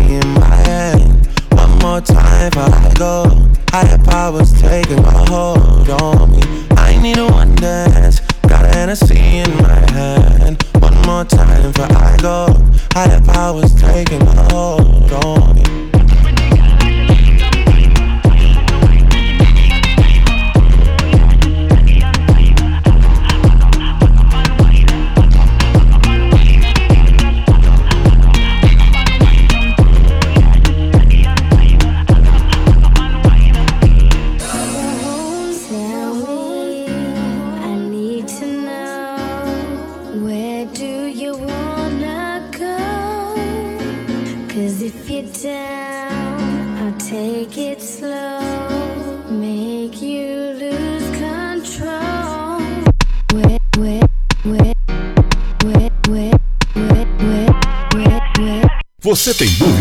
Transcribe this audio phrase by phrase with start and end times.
[0.00, 1.26] in my hand.
[1.52, 3.48] One more time before I go.
[3.70, 6.42] Higher powers taking my hold on me.
[6.76, 8.20] I need a one dance.
[8.48, 10.62] Got a Hennessy in my hand.
[10.80, 12.46] One more time before I go.
[12.92, 15.99] Higher powers taking my hold on me.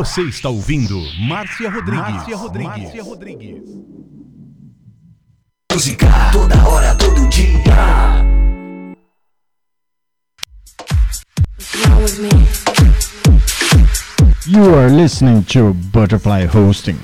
[0.00, 2.08] Você está ouvindo Márcia Rodrigues.
[2.08, 2.82] Márcia Rodrigues.
[2.82, 3.62] Márcia Rodrigues.
[5.70, 8.24] Música toda hora, todo dia.
[14.46, 16.98] You are listening to Butterfly Hosting.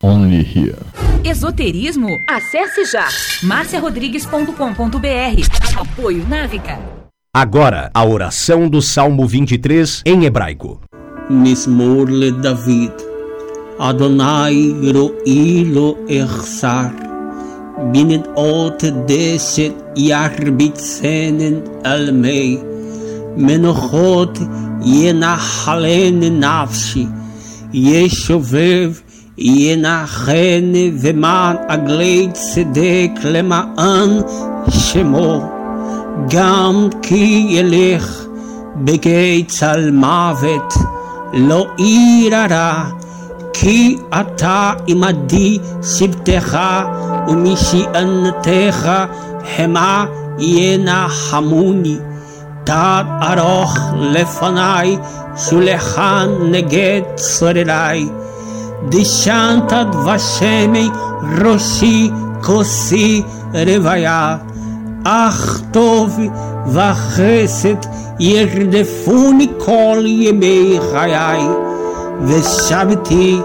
[0.00, 0.78] Only here.
[1.24, 2.16] Esoterismo?
[2.28, 3.08] Acesse já
[3.42, 5.76] marciarodrigues.com.br.
[5.76, 6.99] Apoio Návica.
[7.32, 10.80] Agora, a oração do Salmo 23 em hebraico.
[11.30, 12.90] Mismor le David.
[13.78, 16.92] Adonai ro'i lo echsar.
[17.92, 22.58] Binet ot deset jarbitzenen almei.
[23.36, 24.36] Menochot
[24.82, 27.08] yenachalen nafshi.
[27.72, 29.04] Yeshovev
[29.38, 34.26] yenachen veman agleit tzedek lemaan
[34.66, 35.59] shemo.
[36.28, 38.24] גם כי ילך
[38.76, 40.74] בגיא צל מוות,
[41.32, 42.72] לא ירא
[43.52, 46.58] כי אתה עמדי שבטך
[47.28, 48.90] ומשענתך
[49.58, 50.06] המה
[50.38, 51.96] ינחמוני.
[52.64, 54.98] תד ארוך לפניי,
[55.36, 58.08] שולחן נגד צורריי.
[58.88, 60.88] דשנת דבשמי
[61.44, 62.10] ראשי
[62.42, 63.22] כוסי
[63.54, 64.36] רוויה.
[65.03, 66.19] אך טוב
[66.67, 67.75] וחסד
[68.19, 71.47] ירדפוני כל ימי חיי,
[72.21, 73.37] ושבתי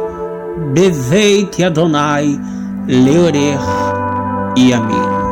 [0.72, 2.36] בבית אדוני
[2.88, 3.92] לאורך
[4.56, 5.23] ימים.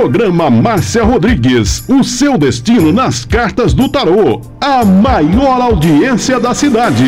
[0.00, 4.40] Programa Márcia Rodrigues, o seu destino nas cartas do tarô.
[4.58, 7.04] A maior audiência da cidade.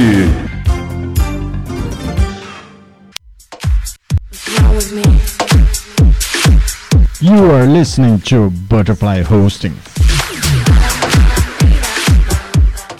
[7.23, 9.73] You are listening to Butterfly Hosting.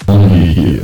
[0.09, 0.81] Only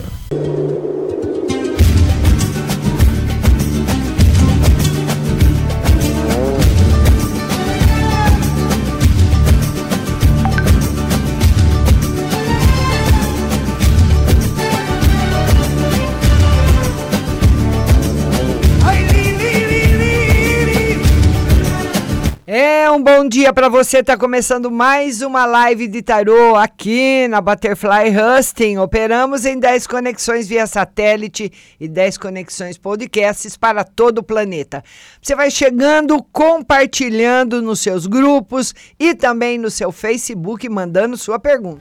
[23.10, 24.02] bom dia para você.
[24.02, 28.76] Tá começando mais uma live de tarô aqui na Butterfly Husting.
[28.76, 31.50] Operamos em 10 conexões via satélite
[31.80, 34.84] e 10 conexões podcasts para todo o planeta.
[35.22, 41.80] Você vai chegando, compartilhando nos seus grupos e também no seu Facebook, mandando sua pergunta.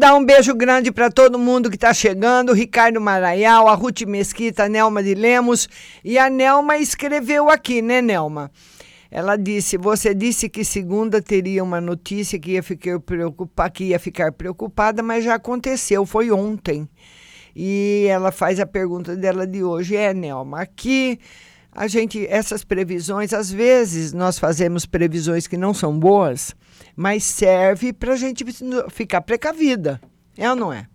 [0.00, 4.64] Mandar um beijo grande para todo mundo que está chegando, Ricardo Maraial, a Ruth Mesquita,
[4.64, 5.68] a Nelma de Lemos
[6.02, 8.50] e a Nelma escreveu aqui, né, Nelma?
[9.10, 13.98] Ela disse: Você disse que segunda teria uma notícia que ia ficar preocupada, que ia
[13.98, 16.88] ficar preocupada, mas já aconteceu, foi ontem.
[17.54, 21.20] E ela faz a pergunta dela de hoje: É, Nelma, aqui
[21.70, 26.56] a gente, essas previsões, às vezes nós fazemos previsões que não são boas
[27.00, 28.44] mas serve para a gente
[28.90, 29.98] ficar precavida,
[30.36, 30.86] é ou não é?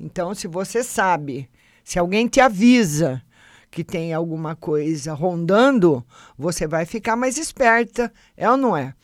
[0.00, 1.46] Então, se você sabe,
[1.84, 3.22] se alguém te avisa
[3.70, 6.02] que tem alguma coisa rondando,
[6.38, 8.94] você vai ficar mais esperta, é ou não é?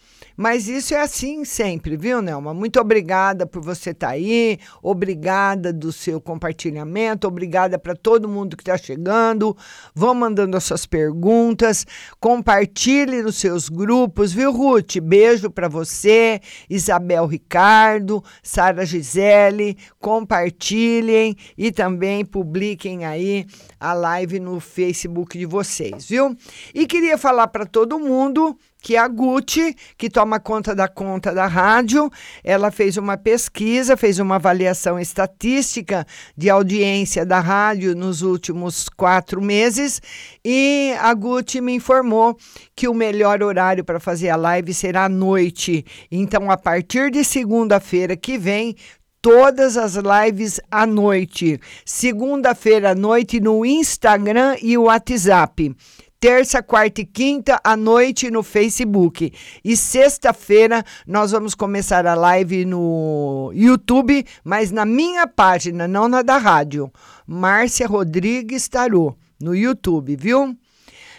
[0.40, 2.54] Mas isso é assim sempre, viu, Nelma?
[2.54, 8.56] Muito obrigada por você estar tá aí, obrigada do seu compartilhamento, obrigada para todo mundo
[8.56, 9.56] que está chegando.
[9.92, 11.84] Vão mandando as suas perguntas,
[12.20, 14.98] compartilhe nos seus grupos, viu, Ruth?
[15.02, 16.40] Beijo para você,
[16.70, 23.44] Isabel Ricardo, Sara Gisele, compartilhem e também publiquem aí
[23.80, 26.36] a live no Facebook de vocês, viu?
[26.72, 31.46] E queria falar para todo mundo que a Gucci, que toma conta da conta da
[31.46, 32.10] rádio,
[32.44, 36.06] ela fez uma pesquisa, fez uma avaliação estatística
[36.36, 40.00] de audiência da rádio nos últimos quatro meses
[40.44, 42.36] e a Gucci me informou
[42.74, 45.84] que o melhor horário para fazer a live será à noite.
[46.10, 48.76] Então, a partir de segunda-feira que vem,
[49.20, 51.60] todas as lives à noite.
[51.84, 55.74] Segunda-feira à noite no Instagram e WhatsApp
[56.20, 59.32] terça, quarta e quinta à noite no Facebook.
[59.64, 66.22] E sexta-feira nós vamos começar a live no YouTube, mas na minha página, não na
[66.22, 66.90] da rádio.
[67.26, 70.56] Márcia Rodrigues Tarô, no YouTube, viu?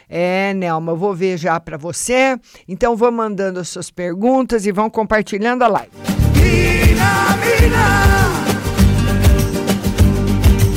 [0.10, 2.38] É, Nelma, eu vou ver já para você.
[2.68, 5.92] Então vão mandando as suas perguntas e vão compartilhando a live.
[6.36, 8.10] Mina, mina.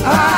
[0.05, 0.32] Ah.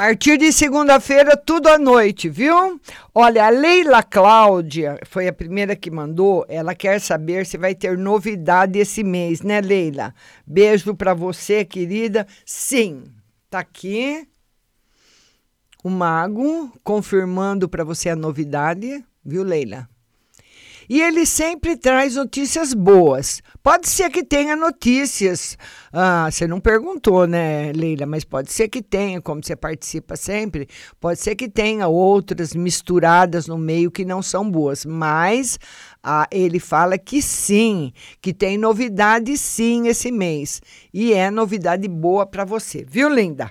[0.00, 2.80] Partir de segunda-feira, tudo à noite, viu?
[3.14, 6.46] Olha, a Leila Cláudia foi a primeira que mandou.
[6.48, 10.14] Ela quer saber se vai ter novidade esse mês, né, Leila?
[10.46, 12.26] Beijo para você, querida.
[12.46, 13.04] Sim,
[13.50, 14.26] tá aqui
[15.84, 19.86] o mago confirmando para você a novidade, viu, Leila?
[20.92, 23.40] E ele sempre traz notícias boas.
[23.62, 25.56] Pode ser que tenha notícias.
[25.92, 28.06] Ah, você não perguntou, né, Leila?
[28.06, 30.66] Mas pode ser que tenha, como você participa sempre,
[31.00, 34.84] pode ser que tenha outras misturadas no meio que não são boas.
[34.84, 35.60] Mas
[36.02, 40.60] ah, ele fala que sim, que tem novidade sim esse mês.
[40.92, 43.48] E é novidade boa para você, viu, linda?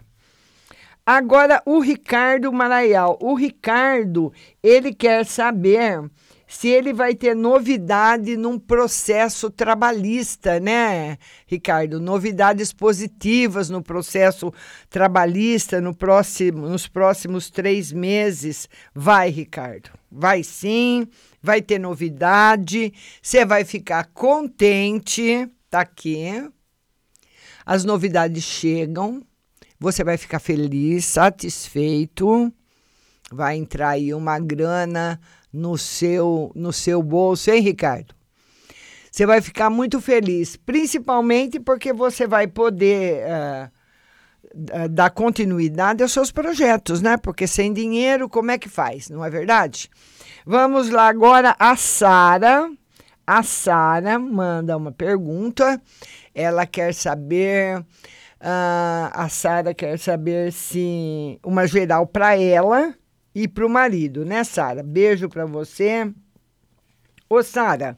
[1.05, 3.17] Agora, o Ricardo Maraial.
[3.21, 6.03] O Ricardo, ele quer saber
[6.49, 11.99] se ele vai ter novidade num processo trabalhista, né, Ricardo?
[11.99, 14.51] Novidades positivas no processo
[14.89, 18.67] trabalhista no próximo, nos próximos três meses.
[18.95, 19.91] Vai, Ricardo.
[20.11, 21.07] Vai sim,
[21.39, 22.91] vai ter novidade,
[23.21, 26.49] você vai ficar contente, tá aqui.
[27.63, 29.21] As novidades chegam,
[29.79, 32.51] você vai ficar feliz, satisfeito
[33.31, 35.19] Vai entrar aí uma grana
[35.51, 38.13] no seu, no seu bolso, hein, Ricardo?
[39.11, 46.31] Você vai ficar muito feliz, principalmente porque você vai poder uh, dar continuidade aos seus
[46.31, 47.17] projetos, né?
[47.17, 49.09] Porque sem dinheiro, como é que faz?
[49.09, 49.89] Não é verdade?
[50.45, 52.69] Vamos lá agora a Sara.
[53.25, 55.81] A Sara manda uma pergunta.
[56.33, 57.79] Ela quer saber.
[58.41, 62.95] Uh, a Sara quer saber se uma geral para ela
[63.43, 64.83] e para o marido, né, Sara?
[64.83, 66.11] Beijo para você.
[67.29, 67.97] Ô, Sara,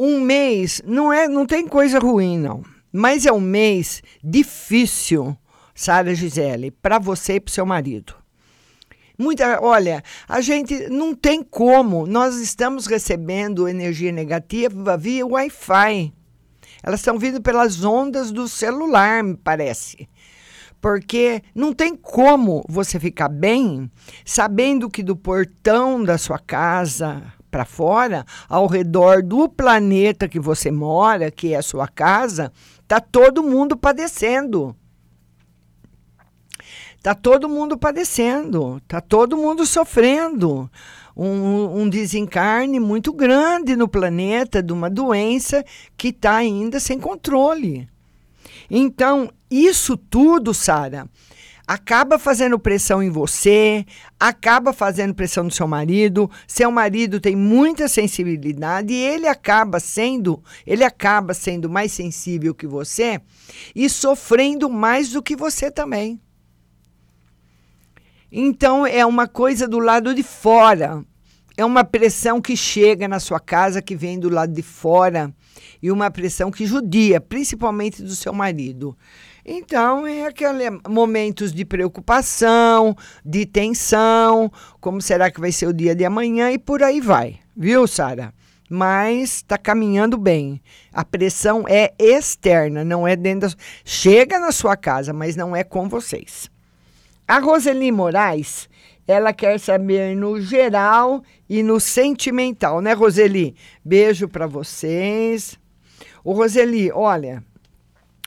[0.00, 5.36] um mês não é, não tem coisa ruim não, mas é um mês difícil,
[5.74, 8.14] Sara Gisele, para você e para seu marido.
[9.18, 12.06] Muita, olha, a gente não tem como.
[12.06, 16.10] Nós estamos recebendo energia negativa via Wi-Fi.
[16.82, 20.08] Elas estão vindo pelas ondas do celular, me parece.
[20.82, 23.88] Porque não tem como você ficar bem
[24.24, 27.22] sabendo que do portão da sua casa
[27.52, 32.52] para fora, ao redor do planeta que você mora, que é a sua casa,
[32.88, 34.74] tá todo mundo padecendo.
[37.00, 40.68] Tá todo mundo padecendo, tá todo mundo sofrendo.
[41.16, 45.64] Um, um, desencarne muito grande no planeta de uma doença
[45.96, 47.91] que está ainda sem controle.
[48.74, 51.06] Então, isso tudo, Sara,
[51.66, 53.84] acaba fazendo pressão em você,
[54.18, 56.30] acaba fazendo pressão no seu marido.
[56.46, 62.66] Seu marido tem muita sensibilidade e ele acaba sendo, ele acaba sendo mais sensível que
[62.66, 63.20] você
[63.76, 66.18] e sofrendo mais do que você também.
[68.32, 71.04] Então é uma coisa do lado de fora.
[71.56, 75.32] É uma pressão que chega na sua casa, que vem do lado de fora,
[75.82, 78.96] e uma pressão que judia, principalmente do seu marido.
[79.44, 85.94] Então, é aquele momentos de preocupação, de tensão, como será que vai ser o dia
[85.94, 87.40] de amanhã e por aí vai.
[87.56, 88.32] Viu, Sara?
[88.70, 90.62] Mas está caminhando bem.
[90.92, 93.54] A pressão é externa, não é dentro da...
[93.84, 96.50] Chega na sua casa, mas não é com vocês.
[97.26, 98.68] A Roseli Moraes,
[99.06, 103.54] ela quer saber no geral e no sentimental, né, Roseli?
[103.84, 105.58] Beijo para vocês.
[106.24, 107.42] O Roseli, olha,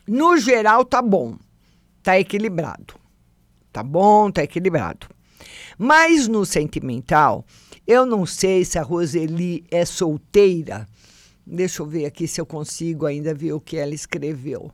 [0.07, 1.37] no geral tá bom,
[2.03, 2.95] tá equilibrado.
[3.71, 5.07] Tá bom, tá equilibrado.
[5.77, 7.45] Mas no sentimental,
[7.87, 10.87] eu não sei se a Roseli é solteira.
[11.45, 14.71] Deixa eu ver aqui se eu consigo ainda ver o que ela escreveu.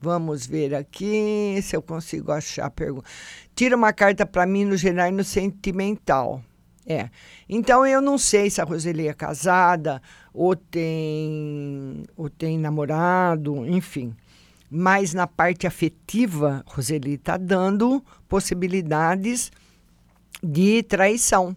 [0.00, 3.08] Vamos ver aqui se eu consigo achar a pergunta.
[3.54, 6.42] Tira uma carta para mim no geral e no sentimental.
[6.86, 7.08] É.
[7.48, 10.02] Então eu não sei se a Roseli é casada
[10.34, 14.14] ou tem ou tem namorado, enfim.
[14.70, 19.50] Mas na parte afetiva, Roseli está dando possibilidades
[20.42, 21.56] de traição.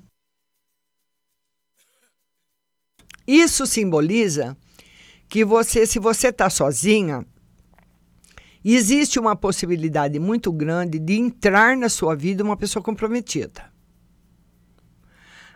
[3.27, 4.55] Isso simboliza
[5.27, 7.25] que você, se você está sozinha,
[8.63, 13.71] existe uma possibilidade muito grande de entrar na sua vida uma pessoa comprometida.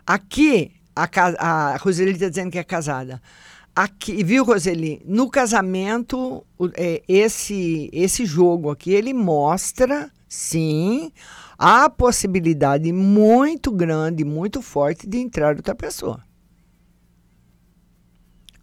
[0.06, 3.22] Aqui, a, a Roseli está dizendo que é casada.
[3.74, 5.00] Aqui, viu, Roseli?
[5.04, 6.44] No casamento,
[6.74, 11.10] é, esse, esse jogo aqui, ele mostra, sim,
[11.56, 16.22] a possibilidade muito grande, muito forte de entrar outra pessoa.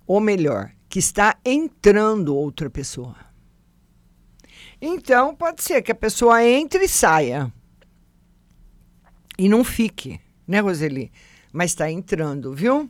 [0.06, 3.16] Ou melhor, que está entrando outra pessoa.
[4.82, 7.52] Então, pode ser que a pessoa entre e saia.
[9.38, 11.12] E não fique, né, Roseli?
[11.52, 12.90] Mas está entrando, viu?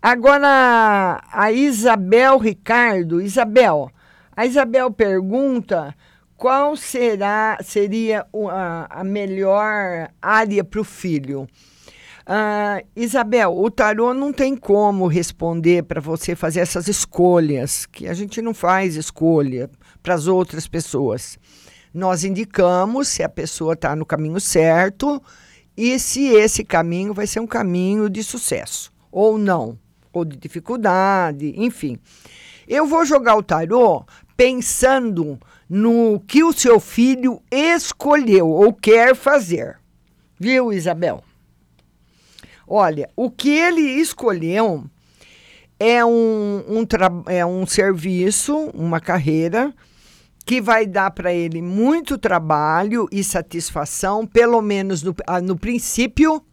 [0.00, 3.20] Agora, a Isabel Ricardo.
[3.20, 3.90] Isabel,
[4.34, 5.94] a Isabel pergunta
[6.36, 11.46] qual será seria a, a melhor área para o filho.
[12.22, 18.14] Uh, Isabel, o tarô não tem como responder para você fazer essas escolhas, que a
[18.14, 19.68] gente não faz escolha
[20.02, 21.38] para as outras pessoas.
[21.92, 25.22] Nós indicamos se a pessoa está no caminho certo
[25.76, 29.78] e se esse caminho vai ser um caminho de sucesso ou não,
[30.12, 31.98] ou de dificuldade, enfim.
[32.66, 34.04] Eu vou jogar o tarô
[34.36, 39.78] pensando no que o seu filho escolheu ou quer fazer.
[40.38, 41.22] Viu, Isabel?
[42.66, 44.84] Olha, o que ele escolheu
[45.78, 46.86] é um, um,
[47.26, 49.74] é um serviço, uma carreira
[50.44, 56.44] que vai dar para ele muito trabalho e satisfação, pelo menos no, ah, no princípio,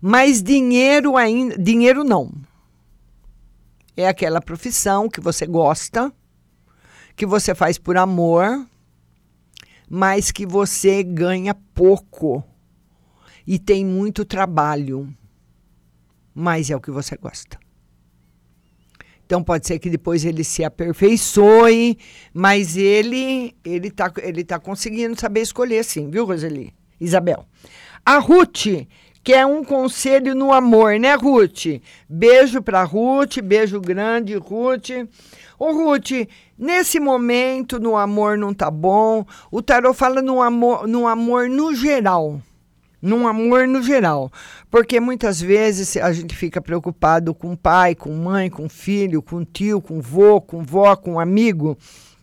[0.00, 2.32] mas dinheiro ainda, dinheiro não.
[3.96, 6.12] É aquela profissão que você gosta,
[7.14, 8.66] que você faz por amor,
[9.88, 12.42] mas que você ganha pouco
[13.46, 15.12] e tem muito trabalho,
[16.34, 17.58] mas é o que você gosta.
[19.30, 21.96] Então pode ser que depois ele se aperfeiçoe,
[22.34, 26.74] mas ele ele tá, ele tá conseguindo saber escolher sim, viu, Roseli?
[27.00, 27.46] Isabel.
[28.04, 28.88] A Ruth
[29.22, 31.80] quer um conselho no amor, né, Ruth?
[32.08, 34.90] Beijo para Ruth, beijo grande, Ruth.
[35.56, 36.26] Ô, Ruth,
[36.58, 39.24] nesse momento no amor não tá bom.
[39.48, 42.42] O tarot fala no amor, no amor no geral
[43.00, 44.30] num amor no geral.
[44.70, 49.80] Porque muitas vezes a gente fica preocupado com pai, com mãe, com filho, com tio,
[49.80, 51.76] com vô, com vó, com amigo.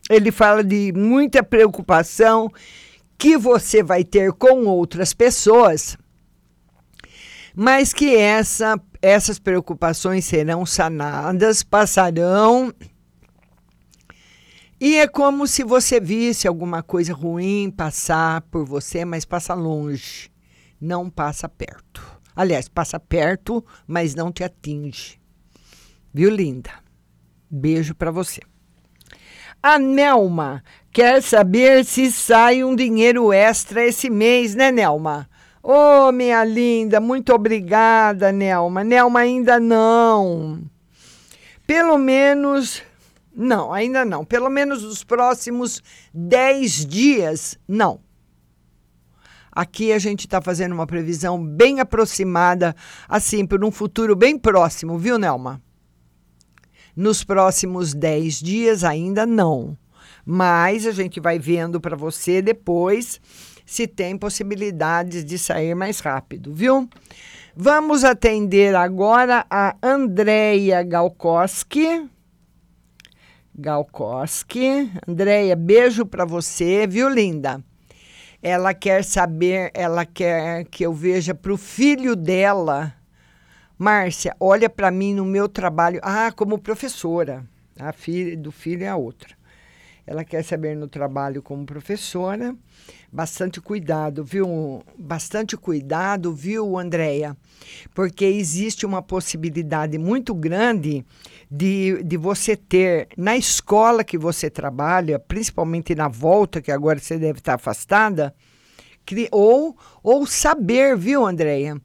[0.09, 2.51] Ele fala de muita preocupação
[3.17, 5.97] que você vai ter com outras pessoas,
[7.55, 12.71] mas que essa, essas preocupações serão sanadas, passarão.
[14.79, 20.29] E é como se você visse alguma coisa ruim passar por você, mas passa longe
[20.79, 22.01] não passa perto.
[22.35, 25.19] Aliás, passa perto, mas não te atinge.
[26.13, 26.71] Viu, linda?
[27.49, 28.41] Beijo para você.
[29.61, 35.27] A Nelma quer saber se sai um dinheiro extra esse mês, né, Nelma?
[35.63, 38.83] Ô, oh, minha linda, muito obrigada, Nelma.
[38.83, 40.61] Nelma, ainda não.
[41.65, 42.81] Pelo menos.
[43.35, 44.23] Não, ainda não.
[44.23, 47.99] Pelo menos nos próximos 10 dias, não.
[49.57, 52.75] Aqui a gente está fazendo uma previsão bem aproximada,
[53.09, 55.59] assim, por um futuro bem próximo, viu, Nelma?
[56.95, 59.75] Nos próximos 10 dias ainda não.
[60.23, 63.19] Mas a gente vai vendo para você depois
[63.65, 66.87] se tem possibilidades de sair mais rápido, viu?
[67.55, 72.07] Vamos atender agora a Andréia Galkoski.
[73.57, 74.91] Galkoski.
[75.07, 77.59] Andréia, beijo para você, viu, linda?
[78.41, 82.93] Ela quer saber, ela quer que eu veja para o filho dela.
[83.77, 85.99] Márcia, olha para mim no meu trabalho.
[86.03, 87.45] Ah, como professora.
[87.79, 89.35] A filha do filho é a outra.
[90.05, 92.55] Ela quer saber no trabalho como professora.
[93.11, 94.81] Bastante cuidado, viu?
[94.97, 97.35] Bastante cuidado, viu, Andréia?
[97.93, 101.05] Porque existe uma possibilidade muito grande
[101.49, 107.17] de, de você ter na escola que você trabalha, principalmente na volta, que agora você
[107.17, 108.35] deve estar afastada,
[109.31, 111.81] ou, ou saber, viu, Andréia?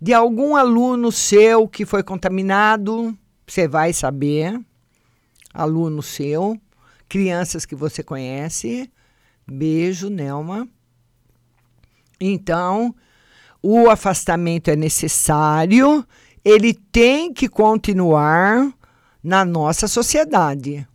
[0.00, 4.58] De algum aluno seu que foi contaminado, você vai saber,
[5.52, 6.58] aluno seu
[7.12, 8.90] crianças que você conhece.
[9.46, 10.66] Beijo, Nelma.
[12.18, 12.94] Então,
[13.62, 16.06] o afastamento é necessário,
[16.42, 18.72] ele tem que continuar
[19.22, 20.86] na nossa sociedade.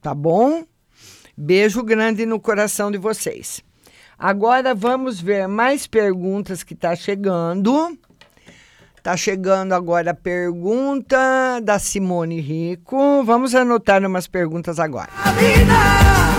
[0.00, 0.64] Tá bom?
[1.36, 3.62] Beijo grande no coração de vocês.
[4.18, 7.96] Agora vamos ver mais perguntas que tá chegando.
[9.02, 13.22] Tá chegando agora a pergunta da Simone Rico.
[13.24, 15.10] Vamos anotar umas perguntas agora.
[15.36, 16.37] Mina,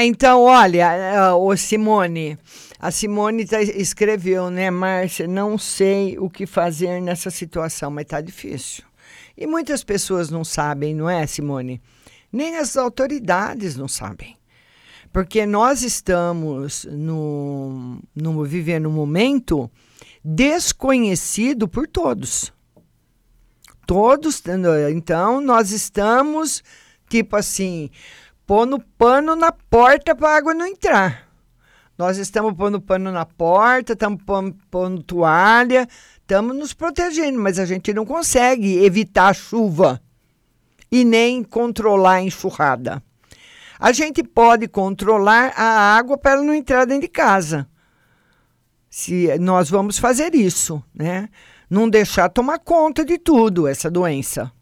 [0.00, 2.38] então, olha, o Simone,
[2.78, 5.26] a Simone tá, escreveu, né, Márcia?
[5.26, 8.84] Não sei o que fazer nessa situação, mas tá difícil.
[9.36, 11.82] E muitas pessoas não sabem, não é, Simone?
[12.32, 14.36] Nem as autoridades não sabem.
[15.12, 19.70] Porque nós estamos no, no vivendo um momento
[20.24, 22.52] desconhecido por todos.
[23.86, 24.42] Todos,
[24.90, 26.62] então nós estamos
[27.12, 27.90] tipo assim,
[28.52, 31.26] pondo pano na porta para a água não entrar.
[31.96, 35.88] Nós estamos pondo pano na porta, estamos pondo, pondo toalha,
[36.20, 40.02] estamos nos protegendo, mas a gente não consegue evitar a chuva
[40.90, 43.02] e nem controlar a enxurrada.
[43.80, 47.66] A gente pode controlar a água para ela não entrar dentro de casa.
[48.90, 51.30] Se nós vamos fazer isso, né?
[51.70, 54.52] Não deixar tomar conta de tudo essa doença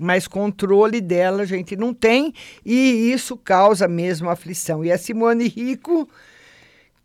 [0.00, 2.32] mas controle dela a gente não tem
[2.64, 4.84] e isso causa mesmo aflição.
[4.84, 6.08] E a Simone Rico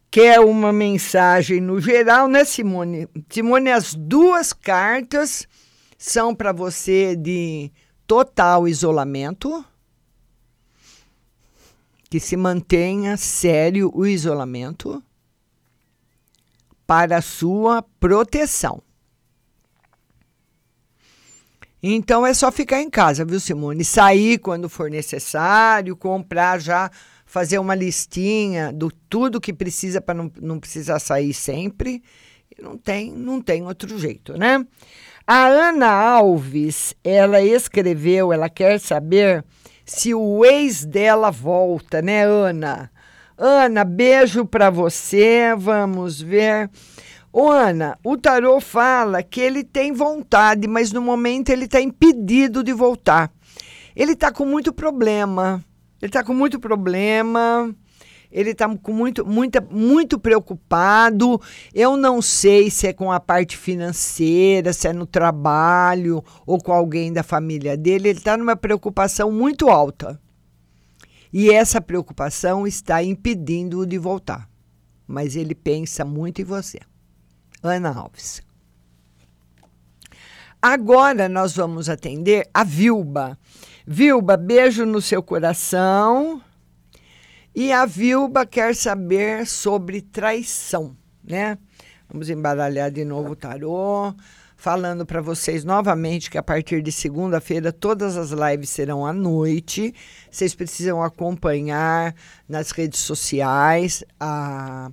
[0.10, 3.08] quer uma mensagem no geral, né, Simone?
[3.30, 5.46] Simone, as duas cartas
[5.98, 7.70] são para você de
[8.08, 9.66] total isolamento,
[12.10, 15.04] que se mantenha sério o isolamento,
[16.88, 18.82] para sua proteção.
[21.88, 23.86] Então é só ficar em casa, viu, Simone?
[23.86, 26.90] Sair quando for necessário, comprar já,
[27.28, 32.02] fazer uma listinha do tudo que precisa para não, não precisar sair sempre.
[32.60, 34.66] Não tem, não tem outro jeito, né?
[35.28, 39.46] A Ana Alves, ela escreveu, ela quer saber
[39.86, 42.90] se o ex dela volta, né, Ana?
[43.38, 45.54] Ana, beijo para você.
[45.56, 46.68] Vamos ver.
[47.38, 52.64] Ô, Ana, o tarô fala que ele tem vontade, mas no momento ele está impedido
[52.64, 53.30] de voltar.
[53.94, 55.62] Ele está com muito problema.
[56.02, 57.76] Ele está com muito problema.
[58.32, 61.42] Ele está com muito, muita, muito preocupado.
[61.74, 66.72] Eu não sei se é com a parte financeira, se é no trabalho ou com
[66.72, 68.08] alguém da família dele.
[68.08, 70.18] Ele está numa preocupação muito alta.
[71.34, 74.50] E essa preocupação está impedindo-o de voltar.
[75.06, 76.80] Mas ele pensa muito em você.
[77.68, 78.42] Ana Alves.
[80.62, 83.38] Agora nós vamos atender a Vilba.
[83.86, 86.42] Vilba, beijo no seu coração.
[87.54, 91.58] E a Vilba quer saber sobre traição, né?
[92.10, 94.14] Vamos embaralhar de novo o tarô
[94.66, 99.94] falando para vocês novamente que a partir de segunda-feira todas as lives serão à noite.
[100.32, 102.16] Vocês precisam acompanhar
[102.48, 104.90] nas redes sociais a,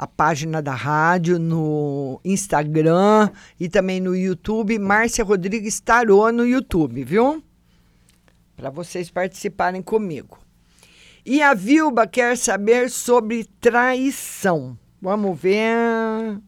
[0.00, 3.28] a página da rádio, no Instagram
[3.60, 4.78] e também no YouTube.
[4.78, 7.44] Márcia Rodrigues Tarô no YouTube, viu?
[8.56, 10.38] Para vocês participarem comigo.
[11.22, 14.74] E a Vilba quer saber sobre traição.
[15.02, 16.40] Vamos ver.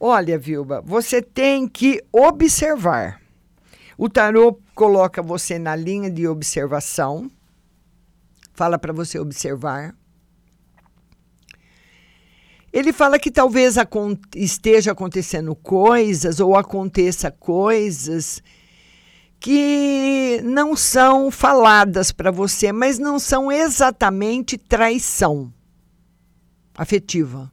[0.00, 3.20] Olha, Vilba, você tem que observar.
[3.96, 7.30] O tarô coloca você na linha de observação.
[8.52, 9.94] Fala para você observar.
[12.72, 13.74] Ele fala que talvez
[14.34, 18.42] esteja acontecendo coisas ou aconteça coisas
[19.40, 25.52] que não são faladas para você, mas não são exatamente traição
[26.74, 27.50] afetiva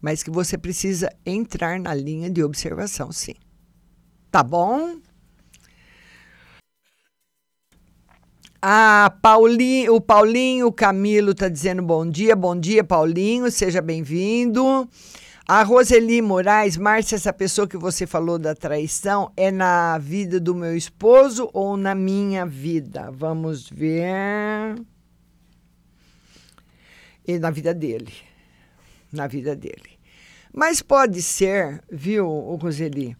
[0.00, 3.34] mas que você precisa entrar na linha de observação, sim.
[4.30, 4.98] Tá bom?
[8.62, 14.88] Ah, Paulinho, o Paulinho Camilo está dizendo bom dia, bom dia, Paulinho, seja bem-vindo.
[15.48, 20.54] A Roseli Moraes, Márcia, essa pessoa que você falou da traição é na vida do
[20.54, 23.10] meu esposo ou na minha vida?
[23.10, 24.76] Vamos ver.
[27.26, 28.30] E na vida dele
[29.12, 29.98] na vida dele.
[30.52, 32.26] Mas pode ser, viu,
[32.60, 33.16] Roseli,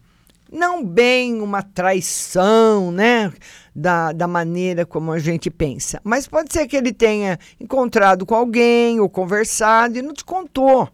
[0.51, 3.31] não bem uma traição, né?
[3.73, 6.01] Da, da maneira como a gente pensa.
[6.03, 10.89] Mas pode ser que ele tenha encontrado com alguém ou conversado e não te contou.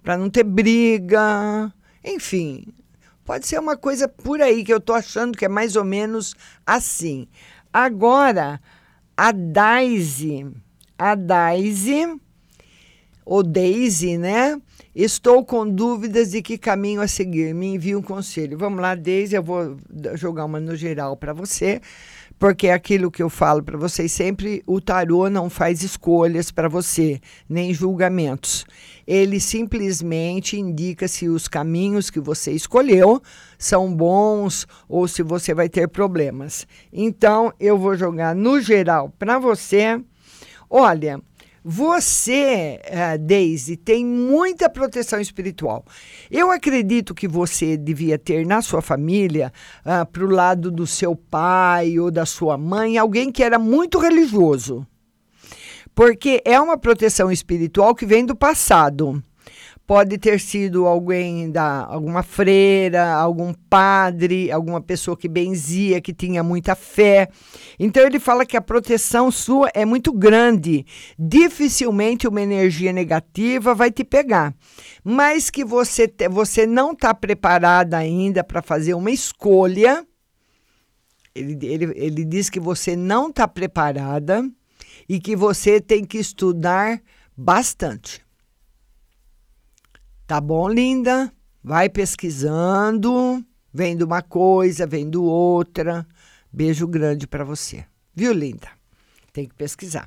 [0.00, 1.72] Para não ter briga.
[2.04, 2.72] Enfim,
[3.24, 6.36] pode ser uma coisa por aí que eu tô achando que é mais ou menos
[6.64, 7.26] assim.
[7.72, 8.60] Agora,
[9.16, 10.46] a Daisy,
[10.96, 12.20] a Daisy
[13.24, 14.60] ou Daisy, né?
[15.00, 17.54] Estou com dúvidas de que caminho a seguir.
[17.54, 18.58] Me envie um conselho.
[18.58, 19.76] Vamos lá, Daisy, eu vou
[20.16, 21.80] jogar uma no geral para você,
[22.36, 26.68] porque é aquilo que eu falo para vocês sempre, o tarô não faz escolhas para
[26.68, 28.66] você, nem julgamentos.
[29.06, 33.22] Ele simplesmente indica se os caminhos que você escolheu
[33.56, 36.66] são bons ou se você vai ter problemas.
[36.92, 40.02] Então, eu vou jogar no geral para você.
[40.68, 41.22] Olha,
[41.70, 45.84] você, uh, Daisy, tem muita proteção espiritual.
[46.30, 49.52] Eu acredito que você devia ter na sua família,
[49.84, 53.98] ah, para o lado do seu pai ou da sua mãe, alguém que era muito
[53.98, 54.86] religioso.
[55.94, 59.22] Porque é uma proteção espiritual que vem do passado.
[59.88, 66.42] Pode ter sido alguém da alguma freira, algum padre, alguma pessoa que benzia, que tinha
[66.42, 67.30] muita fé.
[67.78, 70.84] Então ele fala que a proteção sua é muito grande.
[71.18, 74.54] Dificilmente uma energia negativa vai te pegar.
[75.02, 80.06] Mas que você, te, você não está preparada ainda para fazer uma escolha.
[81.34, 84.46] Ele, ele, ele diz que você não está preparada
[85.08, 87.00] e que você tem que estudar
[87.34, 88.27] bastante.
[90.28, 91.32] Tá bom, linda?
[91.64, 96.06] Vai pesquisando, vendo uma coisa, vendo outra.
[96.52, 97.86] Beijo grande para você.
[98.14, 98.68] Viu, linda?
[99.32, 100.06] Tem que pesquisar.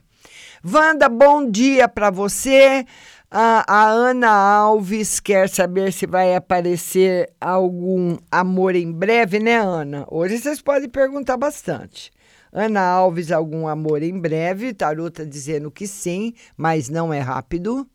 [0.64, 2.86] Wanda, bom dia para você.
[3.32, 10.06] A, a, Ana Alves quer saber se vai aparecer algum amor em breve, né, Ana?
[10.08, 12.12] Hoje vocês podem perguntar bastante.
[12.54, 14.72] Ana Alves, algum amor em breve?
[14.72, 17.90] Tarô tá dizendo que sim, mas não é rápido.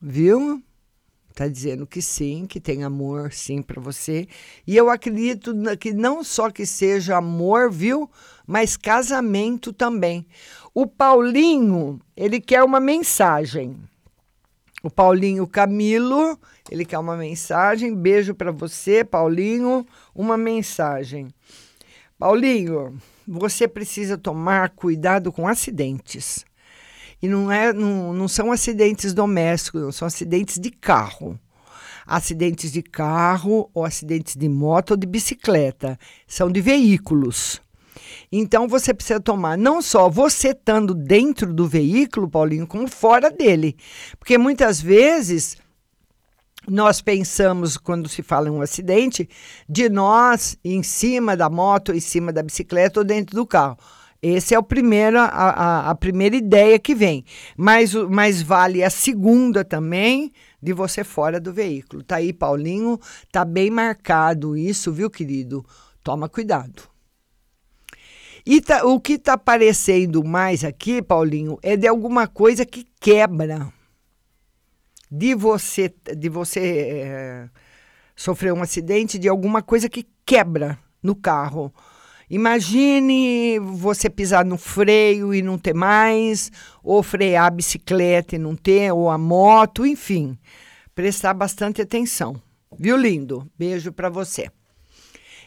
[0.00, 0.62] Viu?
[1.34, 4.26] Tá dizendo que sim, que tem amor sim para você.
[4.66, 8.10] E eu acredito que não só que seja amor, viu?
[8.46, 10.26] Mas casamento também.
[10.72, 13.76] O Paulinho, ele quer uma mensagem.
[14.82, 16.38] O Paulinho Camilo,
[16.70, 17.94] ele quer uma mensagem.
[17.94, 19.86] Beijo para você, Paulinho.
[20.14, 21.28] Uma mensagem.
[22.18, 26.46] Paulinho, você precisa tomar cuidado com acidentes.
[27.22, 31.38] E não, é, não, não são acidentes domésticos, não, são acidentes de carro.
[32.06, 35.98] Acidentes de carro, ou acidentes de moto ou de bicicleta.
[36.26, 37.60] São de veículos.
[38.30, 43.76] Então você precisa tomar não só você estando dentro do veículo, Paulinho, como fora dele.
[44.18, 45.56] Porque muitas vezes
[46.68, 49.28] nós pensamos, quando se fala em um acidente,
[49.68, 53.78] de nós em cima da moto, em cima da bicicleta ou dentro do carro.
[54.22, 57.24] Essa é o primeiro, a, a, a, primeira ideia que vem.
[57.56, 62.02] Mas, mas vale a segunda também de você fora do veículo.
[62.02, 62.98] Tá aí, Paulinho,
[63.30, 65.64] tá bem marcado isso, viu, querido?
[66.02, 66.82] Toma cuidado.
[68.44, 73.72] E tá, o que está aparecendo mais aqui, Paulinho, é de alguma coisa que quebra.
[75.10, 77.48] De você, de você é,
[78.14, 81.72] sofrer um acidente, de alguma coisa que quebra no carro.
[82.28, 86.50] Imagine você pisar no freio e não ter mais,
[86.82, 90.36] ou frear a bicicleta e não ter, ou a moto, enfim.
[90.94, 92.40] Prestar bastante atenção.
[92.78, 93.48] Viu, lindo?
[93.56, 94.50] Beijo para você.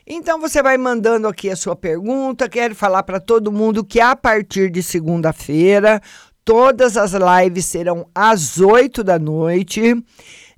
[0.07, 2.49] Então você vai mandando aqui a sua pergunta.
[2.49, 6.01] Quero falar para todo mundo que a partir de segunda-feira,
[6.43, 9.95] todas as lives serão às 8 da noite.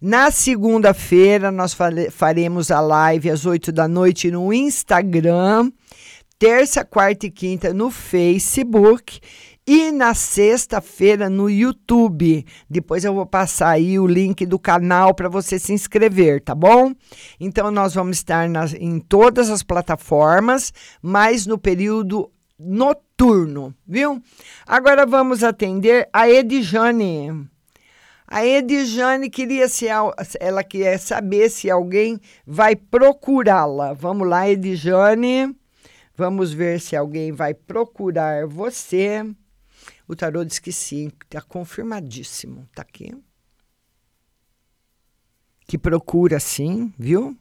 [0.01, 1.75] Na segunda-feira, nós
[2.11, 5.71] faremos a live às 8 da noite no Instagram.
[6.41, 9.19] Terça, quarta e quinta no Facebook
[9.67, 12.43] e na sexta-feira no YouTube.
[12.67, 16.95] Depois eu vou passar aí o link do canal para você se inscrever, tá bom?
[17.39, 24.19] Então nós vamos estar nas, em todas as plataformas, mas no período noturno, viu?
[24.65, 27.47] Agora vamos atender a Edjane.
[28.27, 29.85] A Edjane queria se
[30.39, 33.93] ela quer saber se alguém vai procurá-la.
[33.93, 35.60] Vamos lá, Edjane.
[36.15, 39.23] Vamos ver se alguém vai procurar você.
[40.07, 42.67] O tarô diz que sim, está confirmadíssimo.
[42.69, 43.11] Está aqui.
[45.65, 47.37] Que procura sim, viu?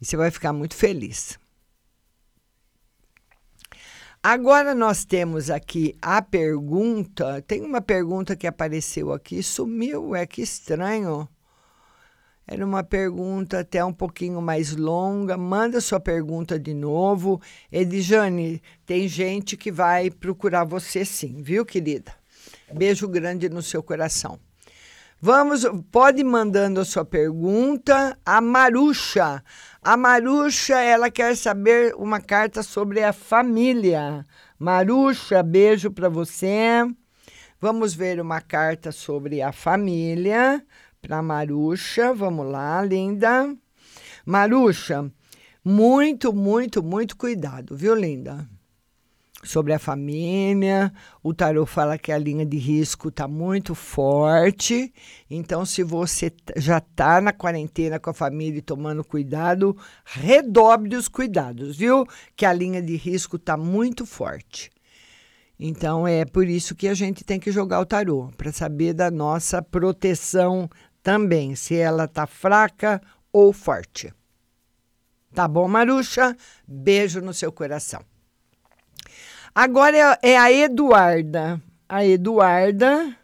[0.00, 1.38] E você vai ficar muito feliz.
[4.22, 7.42] Agora nós temos aqui a pergunta.
[7.42, 11.28] Tem uma pergunta que apareceu aqui, sumiu, é que estranho.
[12.46, 15.36] Era uma pergunta até um pouquinho mais longa.
[15.36, 17.40] Manda sua pergunta de novo.
[17.72, 22.12] Edjane, tem gente que vai procurar você sim, viu, querida?
[22.72, 24.38] Beijo grande no seu coração.
[25.20, 28.18] Vamos, pode ir mandando a sua pergunta.
[28.26, 29.42] A Marucha.
[29.82, 34.26] A Marucha, ela quer saber uma carta sobre a família.
[34.58, 36.86] Marucha, beijo para você.
[37.58, 40.62] Vamos ver uma carta sobre a família
[41.04, 42.14] para Marucha.
[42.14, 43.54] Vamos lá, linda.
[44.24, 45.10] Marucha,
[45.62, 48.48] muito, muito, muito cuidado, viu, linda?
[49.42, 50.90] Sobre a família,
[51.22, 54.90] o tarô fala que a linha de risco está muito forte.
[55.28, 61.08] Então, se você já está na quarentena com a família e tomando cuidado, redobre os
[61.08, 62.06] cuidados, viu?
[62.34, 64.70] Que a linha de risco está muito forte.
[65.60, 69.10] Então, é por isso que a gente tem que jogar o tarô, para saber da
[69.10, 70.68] nossa proteção
[71.04, 74.10] também, se ela tá fraca ou forte.
[75.34, 76.34] Tá bom, Marucha?
[76.66, 78.00] Beijo no seu coração.
[79.54, 81.60] Agora é, é a Eduarda.
[81.86, 83.14] A Eduarda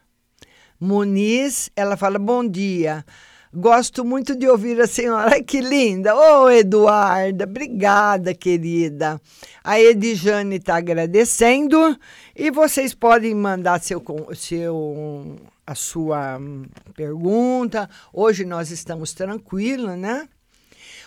[0.79, 3.05] Muniz, ela fala: Bom dia.
[3.53, 5.33] Gosto muito de ouvir a senhora.
[5.33, 6.15] Ai, que linda!
[6.15, 9.21] Ô, oh, Eduarda, obrigada, querida.
[9.65, 11.99] A Edjane está agradecendo
[12.37, 15.37] e vocês podem mandar seu, seu
[15.71, 16.65] a sua hum,
[16.97, 17.89] pergunta.
[18.13, 20.29] Hoje nós estamos tranquilos, né?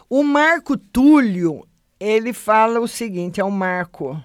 [0.10, 1.67] O Marco Túlio,
[1.99, 4.17] ele fala o seguinte, é o Marco.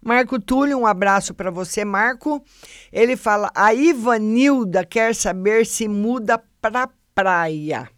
[0.00, 2.42] Marco Túlio, um abraço para você, Marco.
[2.90, 7.90] Ele fala: "A Ivanilda quer saber se muda para praia".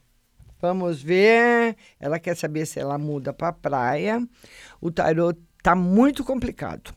[0.61, 1.77] Vamos ver.
[2.01, 4.21] Ela quer saber se ela muda para praia.
[4.81, 6.96] O tarô tá muito complicado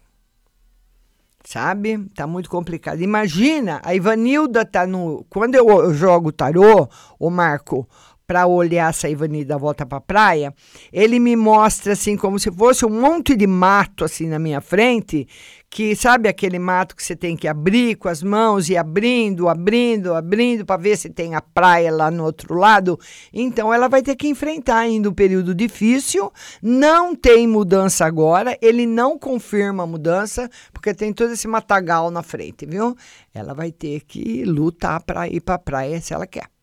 [1.50, 1.98] sabe?
[2.14, 3.02] Tá muito complicado.
[3.02, 5.26] Imagina, a Ivanilda tá no.
[5.32, 6.88] Quando eu jogo tarô,
[7.20, 7.90] o Marco,
[8.28, 10.54] para olhar essa Ivanilda volta para praia,
[10.94, 15.28] ele me mostra assim como se fosse um monte de mato assim na minha frente,
[15.70, 20.16] que sabe aquele mato que você tem que abrir com as mãos e abrindo, abrindo,
[20.16, 23.00] abrindo para ver se tem a praia lá no outro lado.
[23.32, 26.32] Então ela vai ter que enfrentar ainda um período difícil.
[26.62, 32.24] Não tem mudança agora, ele não confirma a mudança porque tem todo esse matagal na
[32.24, 32.96] frente, viu?
[33.34, 36.59] Ela vai ter que lutar para ir para a praia se ela quer.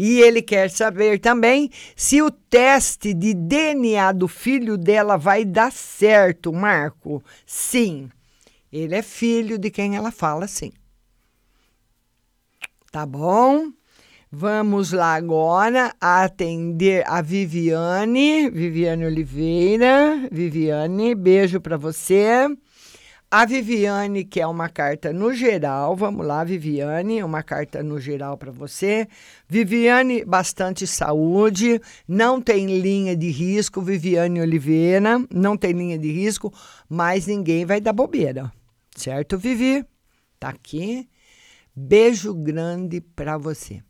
[0.00, 5.72] E ele quer saber também se o teste de DNA do filho dela vai dar
[5.72, 7.20] certo, Marco.
[7.44, 8.08] Sim,
[8.72, 10.70] ele é filho de quem ela fala, sim.
[12.92, 13.72] Tá bom?
[14.30, 20.28] Vamos lá agora atender a Viviane, Viviane Oliveira.
[20.30, 22.46] Viviane, beijo para você.
[23.30, 25.94] A Viviane quer uma carta no geral.
[25.94, 29.06] Vamos lá, Viviane, uma carta no geral para você.
[29.46, 33.82] Viviane, bastante saúde, não tem linha de risco.
[33.82, 36.50] Viviane Oliveira, não tem linha de risco,
[36.88, 38.50] mas ninguém vai dar bobeira.
[38.96, 39.84] Certo, Vivi?
[40.40, 41.06] Tá aqui.
[41.76, 43.82] Beijo grande para você.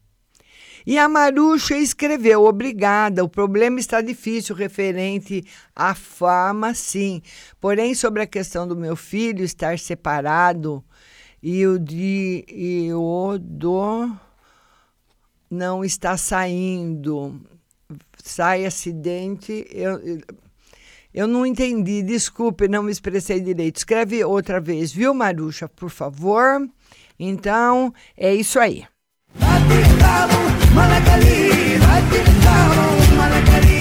[0.88, 5.44] E a Maruxa escreveu: Obrigada, o problema está difícil referente
[5.76, 7.20] à fama, sim.
[7.60, 10.82] Porém, sobre a questão do meu filho estar separado
[11.42, 14.10] e o, de, e o do
[15.50, 17.38] não está saindo,
[18.24, 19.66] sai acidente.
[19.70, 20.00] Eu,
[21.12, 23.76] eu não entendi, desculpe, não me expressei direito.
[23.76, 26.66] Escreve outra vez, viu, Maruxa, por favor?
[27.18, 28.86] Então, é isso aí.
[33.70, 33.77] E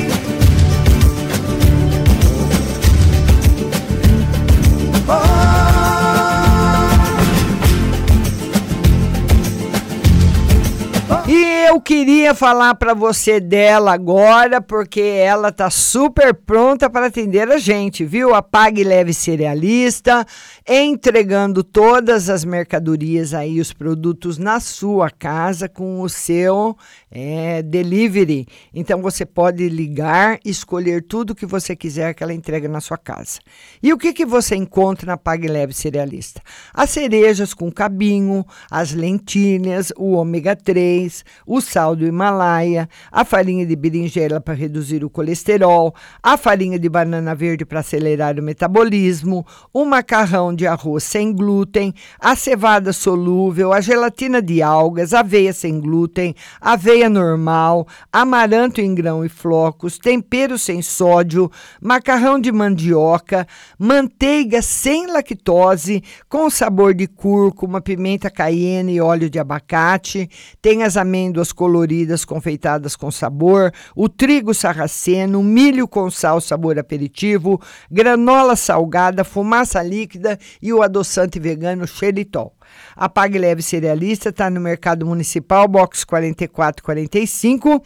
[11.67, 17.57] eu queria falar para você dela agora, porque ela tá super pronta para atender a
[17.57, 18.33] gente, viu?
[18.33, 20.25] A Pague Leve Cerealista,
[20.65, 26.77] entregando todas as mercadorias aí, os produtos na sua casa com o seu
[27.11, 28.47] é, delivery.
[28.73, 33.39] Então você pode ligar, escolher tudo que você quiser que ela entrega na sua casa.
[33.83, 36.41] E o que, que você encontra na Pague Leve Cerealista?
[36.73, 43.65] As cerejas com cabinho, as lentilhas, o ômega 3, o sal do Himalaia, a farinha
[43.65, 49.45] de berinjela para reduzir o colesterol, a farinha de banana verde para acelerar o metabolismo,
[49.73, 55.79] o macarrão de arroz sem glúten, a cevada solúvel, a gelatina de algas, aveia sem
[55.79, 61.51] glúten, aveia normal, amaranto em grão e flocos, tempero sem sódio,
[61.81, 63.47] macarrão de mandioca,
[63.77, 70.29] manteiga sem lactose, com sabor de cúrcuma, pimenta cayenne e óleo de abacate,
[70.61, 77.61] tem as amêndoas coloridas confeitadas com sabor, o trigo sarraceno, milho com sal sabor aperitivo,
[77.89, 82.53] granola salgada, fumaça líquida e o adoçante vegano xeritol.
[82.95, 87.81] A Pague Leve Cerealista está no Mercado Municipal, box 4445,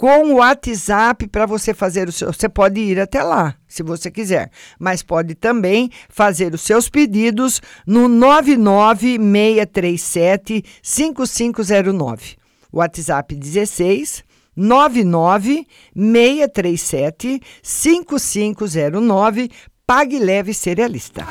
[0.00, 2.32] com o WhatsApp para você fazer o seu.
[2.32, 7.60] Você pode ir até lá, se você quiser, mas pode também fazer os seus pedidos
[7.86, 12.39] no 99637 5509.
[12.72, 14.24] WhatsApp 16
[14.56, 19.50] 99 637 5509
[19.86, 21.26] Pague Leve Cerealista.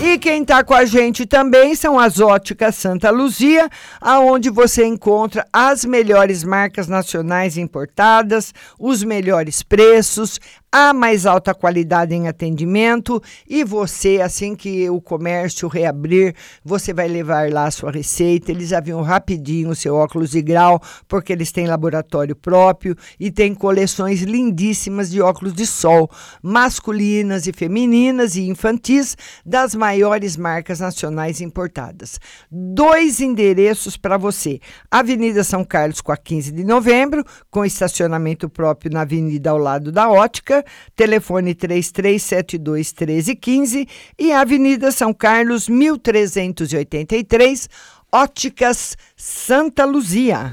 [0.00, 3.68] E quem está com a gente também são as óticas Santa Luzia,
[4.00, 10.40] aonde você encontra as melhores marcas nacionais importadas, os melhores preços,
[10.78, 17.08] a mais alta qualidade em atendimento e você, assim que o comércio reabrir, você vai
[17.08, 18.50] levar lá a sua receita.
[18.50, 23.54] Eles aviam rapidinho o seu óculos de grau, porque eles têm laboratório próprio e tem
[23.54, 26.10] coleções lindíssimas de óculos de sol,
[26.42, 29.16] masculinas e femininas e infantis,
[29.46, 32.20] das maiores marcas nacionais importadas.
[32.50, 34.60] Dois endereços para você:
[34.90, 39.90] Avenida São Carlos, com a 15 de novembro, com estacionamento próprio na avenida ao lado
[39.90, 43.88] da ótica telefone 3372 1315
[44.18, 47.68] e Avenida São Carlos, 1383,
[48.12, 50.52] Óticas Santa Luzia.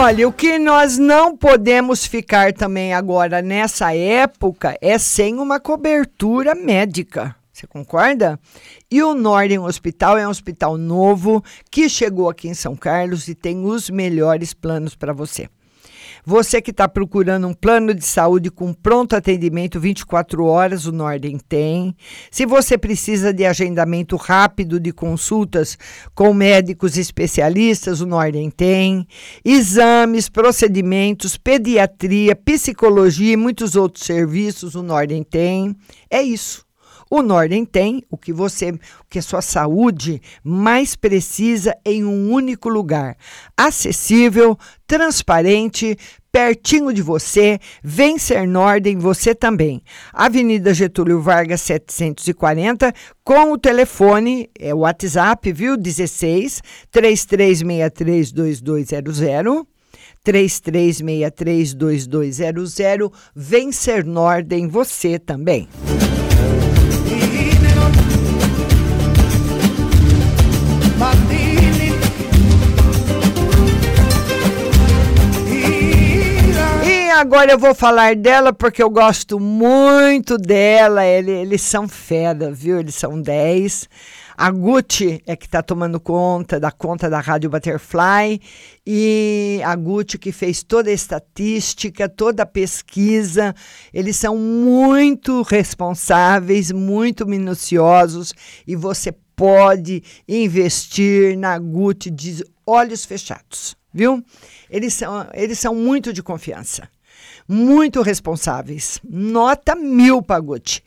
[0.00, 6.54] Olha, o que nós não podemos ficar também agora nessa época é sem uma cobertura
[6.54, 7.34] médica.
[7.52, 8.38] Você concorda?
[8.88, 13.34] E o Norden Hospital é um hospital novo que chegou aqui em São Carlos e
[13.34, 15.48] tem os melhores planos para você.
[16.28, 21.38] Você que está procurando um plano de saúde com pronto atendimento 24 horas, o Norden
[21.38, 21.96] tem.
[22.30, 25.78] Se você precisa de agendamento rápido de consultas
[26.14, 29.08] com médicos especialistas, o Norden tem.
[29.42, 35.74] Exames, procedimentos, pediatria, psicologia e muitos outros serviços, o Norden tem.
[36.10, 36.68] É isso.
[37.10, 42.30] O Norden tem o que você, o que a sua saúde mais precisa em um
[42.30, 43.16] único lugar,
[43.56, 45.96] acessível, transparente,
[46.32, 47.58] pertinho de você.
[47.82, 49.82] Vem ser Norden você também.
[50.12, 52.92] Avenida Getúlio Vargas 740
[53.24, 55.76] com o telefone, é o WhatsApp, viu?
[55.76, 59.22] 16 3363 2200.
[60.26, 63.12] 33632200.
[63.34, 65.66] Vem ser Norden você também.
[77.18, 81.04] Agora eu vou falar dela porque eu gosto muito dela.
[81.04, 82.78] Ele- Eles, são fera, viu?
[82.78, 83.88] Eles são 10.
[84.36, 88.40] A Gucci é que está tomando conta da conta da Rádio Butterfly
[88.86, 93.52] e a Gucci que fez toda a estatística, toda a pesquisa.
[93.92, 98.32] Eles são muito responsáveis, muito minuciosos
[98.66, 104.22] e você pode investir na Gucci de olhos fechados, viu?
[104.70, 106.88] Eles são, eles são muito de confiança
[107.48, 109.00] muito responsáveis.
[109.08, 110.82] Nota mil para Gucci.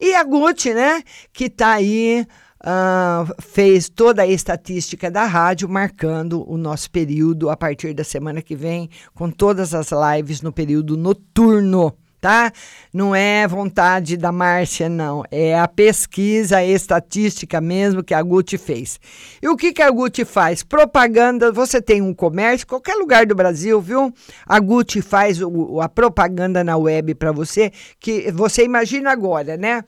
[0.00, 1.02] E a Gucci, né,
[1.32, 2.24] que está aí,
[2.60, 8.40] ah, fez toda a estatística da rádio, marcando o nosso período a partir da semana
[8.40, 11.94] que vem, com todas as lives no período noturno.
[12.24, 12.50] Tá?
[12.90, 15.24] Não é vontade da Márcia, não.
[15.30, 18.98] É a pesquisa, a estatística mesmo que a Gucci fez.
[19.42, 20.62] E o que, que a Gucci faz?
[20.62, 21.52] Propaganda.
[21.52, 24.10] Você tem um comércio, qualquer lugar do Brasil, viu?
[24.46, 27.70] A Gucci faz o- a propaganda na web para você,
[28.00, 29.84] que você imagina agora, né?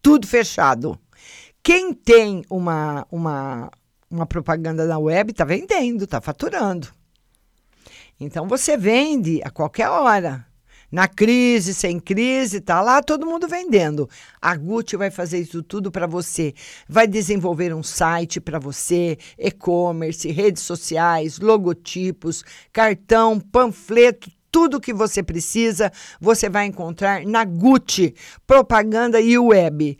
[0.00, 0.96] Tudo fechado.
[1.64, 3.72] Quem tem uma, uma,
[4.08, 6.86] uma propaganda na web está vendendo, está faturando.
[8.20, 10.46] Então você vende a qualquer hora.
[10.90, 14.08] Na crise, sem crise, tá lá todo mundo vendendo.
[14.40, 16.54] A Gucci vai fazer isso tudo para você.
[16.88, 25.22] Vai desenvolver um site para você, e-commerce, redes sociais, logotipos, cartão, panfleto, tudo que você
[25.22, 28.14] precisa, você vai encontrar na Gucci,
[28.46, 29.98] propaganda e web.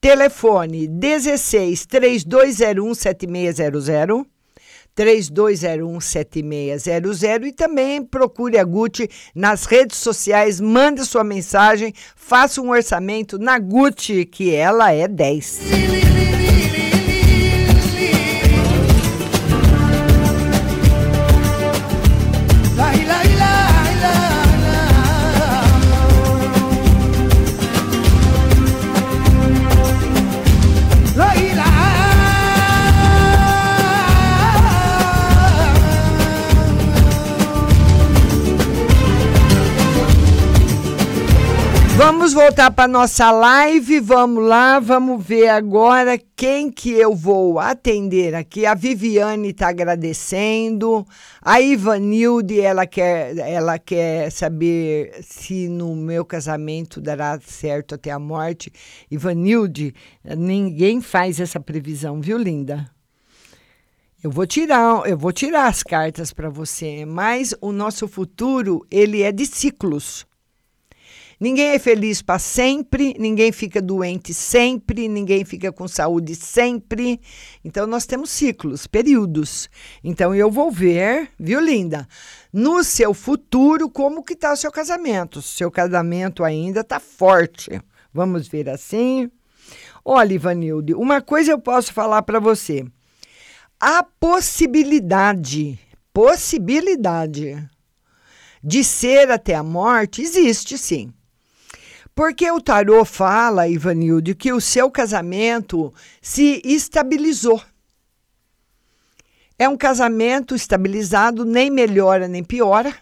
[0.00, 4.24] Telefone 16 3201 7600
[4.96, 13.36] 3201-7600 e também procure a Gucci nas redes sociais, mande sua mensagem, faça um orçamento
[13.38, 16.11] na Gucci, que ela é 10.
[42.32, 48.34] Vamos voltar para nossa live, vamos lá, vamos ver agora quem que eu vou atender
[48.34, 48.64] aqui.
[48.64, 51.06] A Viviane está agradecendo,
[51.42, 58.18] a Ivanilde, ela quer, ela quer saber se no meu casamento dará certo até a
[58.18, 58.72] morte.
[59.10, 62.90] Ivanilde, ninguém faz essa previsão, viu, linda?
[64.24, 69.20] Eu vou tirar, eu vou tirar as cartas para você, mas o nosso futuro, ele
[69.20, 70.26] é de ciclos.
[71.42, 77.20] Ninguém é feliz para sempre, ninguém fica doente sempre, ninguém fica com saúde sempre.
[77.64, 79.68] Então nós temos ciclos, períodos.
[80.04, 82.06] Então eu vou ver, viu, linda?
[82.52, 85.42] No seu futuro, como que tá o seu casamento?
[85.42, 87.82] Seu casamento ainda tá forte.
[88.14, 89.28] Vamos ver assim.
[90.04, 92.86] Olha, Ivanilde, uma coisa eu posso falar para você.
[93.80, 95.76] A possibilidade,
[96.14, 97.68] possibilidade
[98.62, 101.12] de ser até a morte existe sim.
[102.14, 107.60] Porque o tarô fala, Ivanilde, que o seu casamento se estabilizou.
[109.58, 112.94] É um casamento estabilizado, nem melhora nem piora.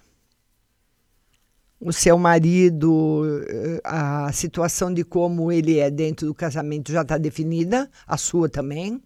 [1.80, 7.16] O seu marido, eh, a situação de como ele é dentro do casamento já está
[7.16, 9.02] definida, a sua também.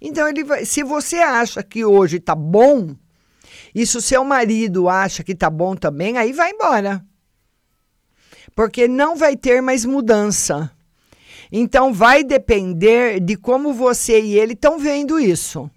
[0.00, 2.94] Então, ele vai, se você acha que hoje está bom,
[3.74, 7.02] e se o seu marido acha que está bom também, aí vai embora
[8.54, 10.70] porque não vai ter mais mudança.
[11.50, 15.70] Então vai depender de como você e ele estão vendo isso.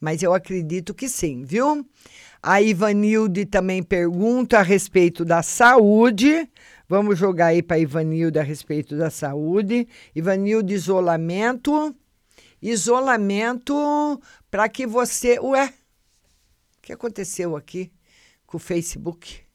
[0.00, 1.86] Mas eu acredito que sim, viu?
[2.42, 6.48] A Ivanilde também pergunta a respeito da saúde.
[6.88, 9.88] Vamos jogar aí para Ivanilde a respeito da saúde.
[10.14, 11.94] Ivanilde, isolamento.
[12.60, 15.38] Isolamento para que você.
[15.40, 15.66] Ué,
[16.78, 17.92] o que aconteceu aqui
[18.46, 19.45] com o Facebook?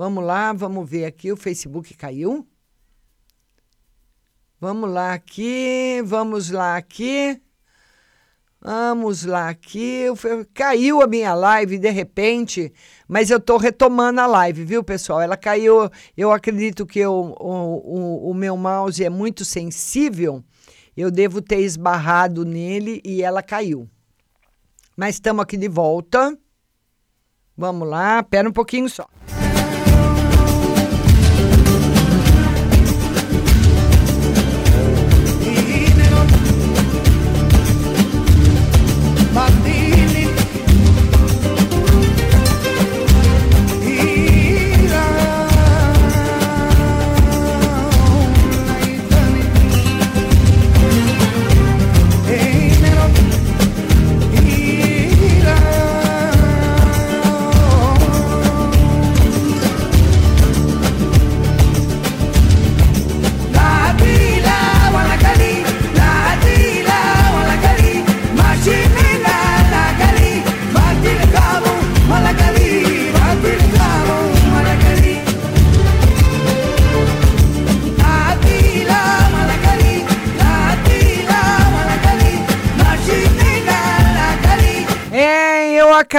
[0.00, 1.30] Vamos lá, vamos ver aqui.
[1.30, 2.48] O Facebook caiu.
[4.58, 7.38] Vamos lá aqui, vamos lá aqui.
[8.62, 10.06] Vamos lá aqui.
[10.54, 12.72] Caiu a minha live de repente,
[13.06, 15.20] mas eu estou retomando a live, viu, pessoal?
[15.20, 15.90] Ela caiu.
[16.16, 20.42] Eu acredito que eu, o, o, o meu mouse é muito sensível.
[20.96, 23.86] Eu devo ter esbarrado nele e ela caiu.
[24.96, 26.38] Mas estamos aqui de volta.
[27.54, 29.06] Vamos lá, pera um pouquinho só.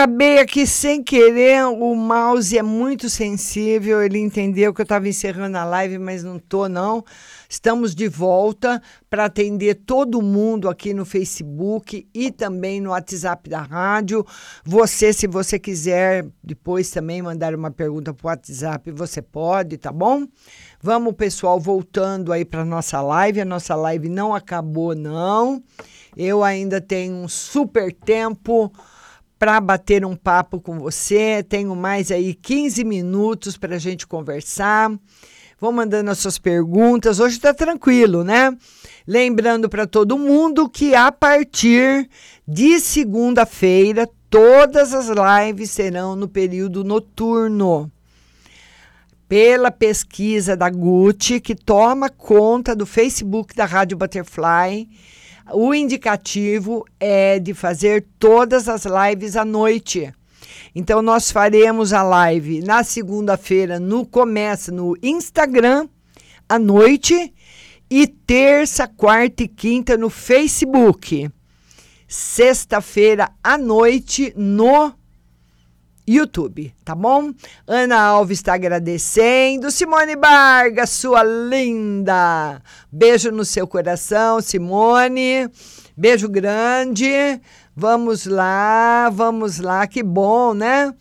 [0.02, 5.56] Acabei aqui sem querer, o mouse é muito sensível, ele entendeu que eu estava encerrando
[5.60, 7.06] a live, mas não tô não.
[7.48, 13.62] Estamos de volta para atender todo mundo aqui no Facebook e também no WhatsApp da
[13.62, 14.26] rádio.
[14.66, 19.92] Você, se você quiser depois também mandar uma pergunta para o WhatsApp, você pode, tá
[19.92, 20.26] bom?
[20.82, 23.42] Vamos, pessoal, voltando aí para nossa live.
[23.42, 25.62] A nossa live não acabou, não.
[26.18, 28.72] Eu ainda tenho um super tempo
[29.42, 31.42] para bater um papo com você.
[31.42, 34.92] Tenho mais aí 15 minutos para a gente conversar.
[35.60, 37.20] Vou mandando as suas perguntas.
[37.20, 38.56] Hoje está tranquilo, né?
[39.08, 42.08] Lembrando para todo mundo que a partir
[42.48, 47.92] de segunda-feira, todas as lives serão no período noturno.
[49.28, 54.88] Pela pesquisa da Gucci, que toma conta do Facebook da Rádio Butterfly
[55.54, 60.14] o indicativo é de fazer todas as lives à noite.
[60.74, 65.88] Então nós faremos a live na segunda-feira no começa no Instagram
[66.48, 67.34] à noite
[67.90, 71.30] e terça, quarta e quinta no Facebook.
[72.08, 74.94] Sexta-feira à noite no
[76.08, 77.32] YouTube, tá bom?
[77.68, 79.72] Ana Alves está agradecendo.
[79.72, 82.62] Simone Barga, sua linda.
[82.92, 85.50] Beijo no seu coração, Simone.
[85.96, 87.40] Beijo grande.
[87.76, 89.86] Vamos lá, vamos lá.
[89.88, 90.94] Que bom, né?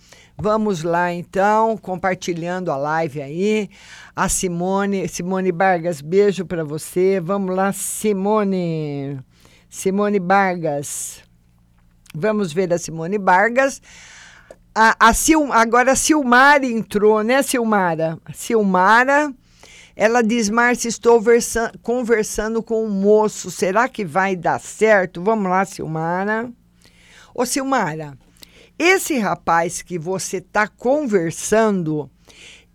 [0.42, 3.70] Vamos lá então, compartilhando a live aí.
[4.16, 7.20] A Simone, Simone Vargas, beijo para você.
[7.20, 9.20] Vamos lá, Simone.
[9.68, 11.22] Simone Vargas.
[12.14, 13.82] Vamos ver a Simone Vargas.
[14.74, 18.18] A, a Sil, agora a Silmara entrou, né, Silmara?
[18.32, 19.34] Silmara,
[19.96, 25.22] ela diz, Márcia, estou versa, conversando com um moço, será que vai dar certo?
[25.22, 26.50] Vamos lá, Silmara.
[27.34, 28.16] Ô, Silmara,
[28.78, 32.10] esse rapaz que você está conversando,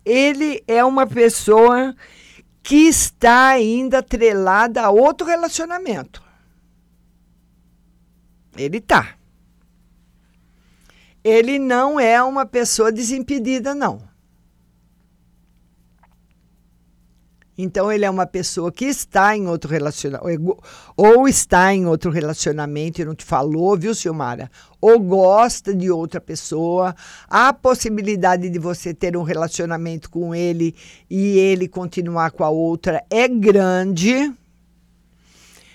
[0.04, 1.96] ele é uma pessoa
[2.62, 6.22] que está ainda atrelada a outro relacionamento.
[8.56, 9.16] Ele tá
[11.26, 14.00] ele não é uma pessoa desimpedida, não.
[17.58, 20.56] Então, ele é uma pessoa que está em outro relacionamento,
[20.96, 24.48] ou está em outro relacionamento e não te falou, viu, Silmara?
[24.80, 26.94] Ou gosta de outra pessoa.
[27.26, 30.76] A possibilidade de você ter um relacionamento com ele
[31.10, 34.32] e ele continuar com a outra é grande.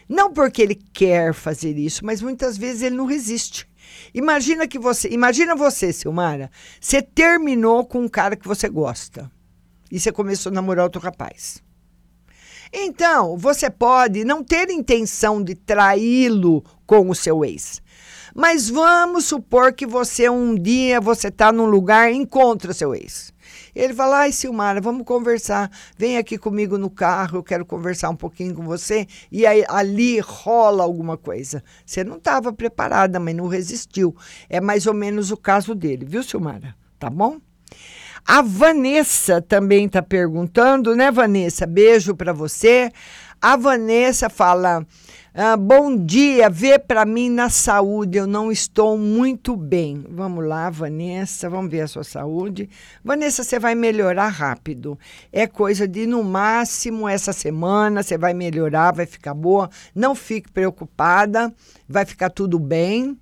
[0.08, 3.71] Não porque ele quer fazer isso, mas muitas vezes ele não resiste.
[4.14, 9.32] Imagina que você, imagina você, Silmara, você terminou com um cara que você gosta
[9.92, 11.62] e você começou a namorar outro rapaz.
[12.74, 17.82] Então, você pode não ter intenção de traí-lo com o seu ex.
[18.34, 23.31] Mas vamos supor que você um dia você está num lugar encontra seu ex.
[23.76, 25.70] Ele fala: ai, Silmara, vamos conversar.
[25.98, 29.08] Vem aqui comigo no carro, eu quero conversar um pouquinho com você.
[29.32, 31.64] E aí ali rola alguma coisa.
[31.86, 34.16] Você não estava preparada, mas não resistiu.
[34.50, 36.76] É mais ou menos o caso dele, viu, Silmara?
[37.00, 37.40] Tá bom?
[38.26, 41.66] A Vanessa também está perguntando, né, Vanessa?
[41.66, 42.92] Beijo para você.
[43.42, 44.86] A Vanessa fala:
[45.34, 50.04] ah, Bom dia, vê para mim na saúde, eu não estou muito bem.
[50.10, 52.70] Vamos lá, Vanessa, vamos ver a sua saúde.
[53.04, 55.00] Vanessa, você vai melhorar rápido.
[55.32, 59.70] É coisa de no máximo essa semana você vai melhorar, vai ficar boa.
[59.96, 61.54] Não fique preocupada,
[61.88, 63.18] vai ficar tudo bem.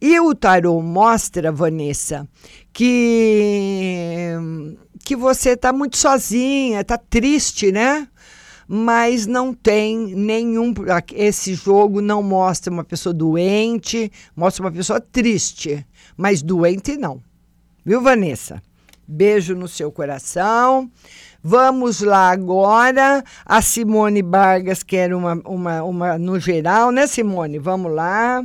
[0.00, 2.28] E o tarô mostra, Vanessa,
[2.72, 4.36] que
[5.04, 8.06] que você está muito sozinha, está triste, né?
[8.74, 10.72] Mas não tem nenhum.
[11.14, 17.22] Esse jogo não mostra uma pessoa doente, mostra uma pessoa triste, mas doente não.
[17.84, 18.62] Viu, Vanessa?
[19.06, 20.90] Beijo no seu coração.
[21.42, 23.22] Vamos lá agora.
[23.44, 27.58] A Simone Vargas quer uma, uma, uma no geral, né, Simone?
[27.58, 28.42] Vamos lá.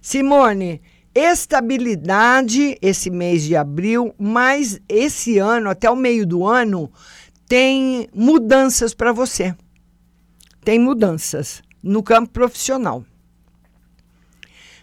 [0.00, 0.80] Simone,
[1.12, 6.88] estabilidade esse mês de abril, mas esse ano, até o meio do ano,
[7.48, 9.52] tem mudanças para você.
[10.64, 13.04] Tem mudanças no campo profissional.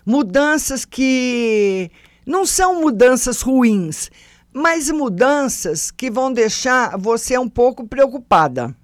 [0.06, 1.90] Mudanças que
[2.24, 4.12] não são mudanças ruins,
[4.54, 8.76] mas mudanças que vão deixar você um pouco preocupada.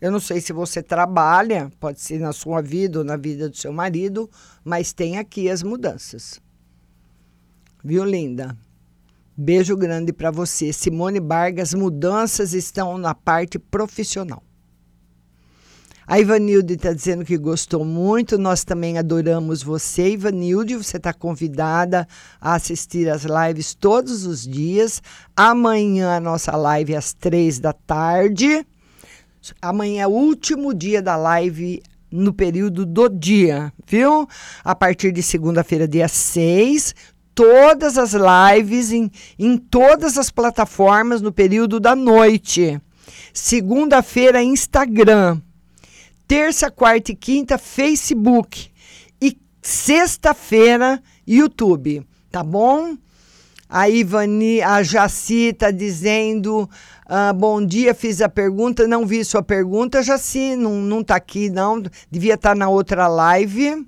[0.00, 3.56] Eu não sei se você trabalha, pode ser na sua vida ou na vida do
[3.56, 4.28] seu marido,
[4.64, 6.40] mas tem aqui as mudanças.
[7.84, 8.56] Viu, linda?
[9.36, 10.72] Beijo grande para você.
[10.72, 14.42] Simone Vargas, mudanças estão na parte profissional.
[16.06, 18.36] A Ivanilde está dizendo que gostou muito.
[18.36, 20.76] Nós também adoramos você, Ivanilde.
[20.76, 22.06] Você está convidada
[22.40, 25.00] a assistir as lives todos os dias.
[25.36, 28.66] Amanhã a nossa live às três da tarde.
[29.60, 34.28] Amanhã é o último dia da live no período do dia, viu?
[34.62, 36.94] A partir de segunda-feira, dia 6,
[37.34, 42.80] todas as lives em, em todas as plataformas no período da noite.
[43.32, 45.40] Segunda-feira, Instagram.
[46.26, 48.70] Terça, quarta e quinta, Facebook.
[49.20, 52.06] E sexta-feira, YouTube.
[52.30, 52.96] Tá bom?
[53.68, 56.68] A Ivani, a Jaci está dizendo:
[57.06, 61.50] ah, bom dia, fiz a pergunta, não vi sua pergunta, Jaci, não, não tá aqui,
[61.50, 63.86] não, devia estar tá na outra live.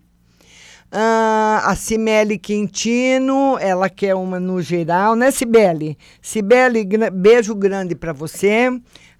[0.90, 5.98] Ah, a Cimele Quintino, ela quer uma no geral, né, Cibele?
[6.22, 8.70] Cibele, beijo grande para você.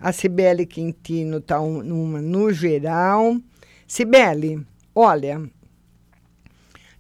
[0.05, 3.39] A Cibele Quintino tá um, uma no geral.
[3.87, 4.63] Cibele,
[4.95, 5.51] olha,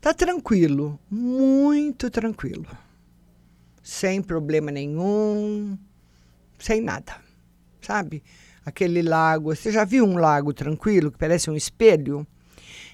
[0.00, 2.66] tá tranquilo, muito tranquilo
[3.82, 5.76] sem problema nenhum,
[6.58, 7.16] sem nada,
[7.82, 8.22] sabe?
[8.64, 12.26] Aquele lago, você já viu um lago tranquilo que parece um espelho?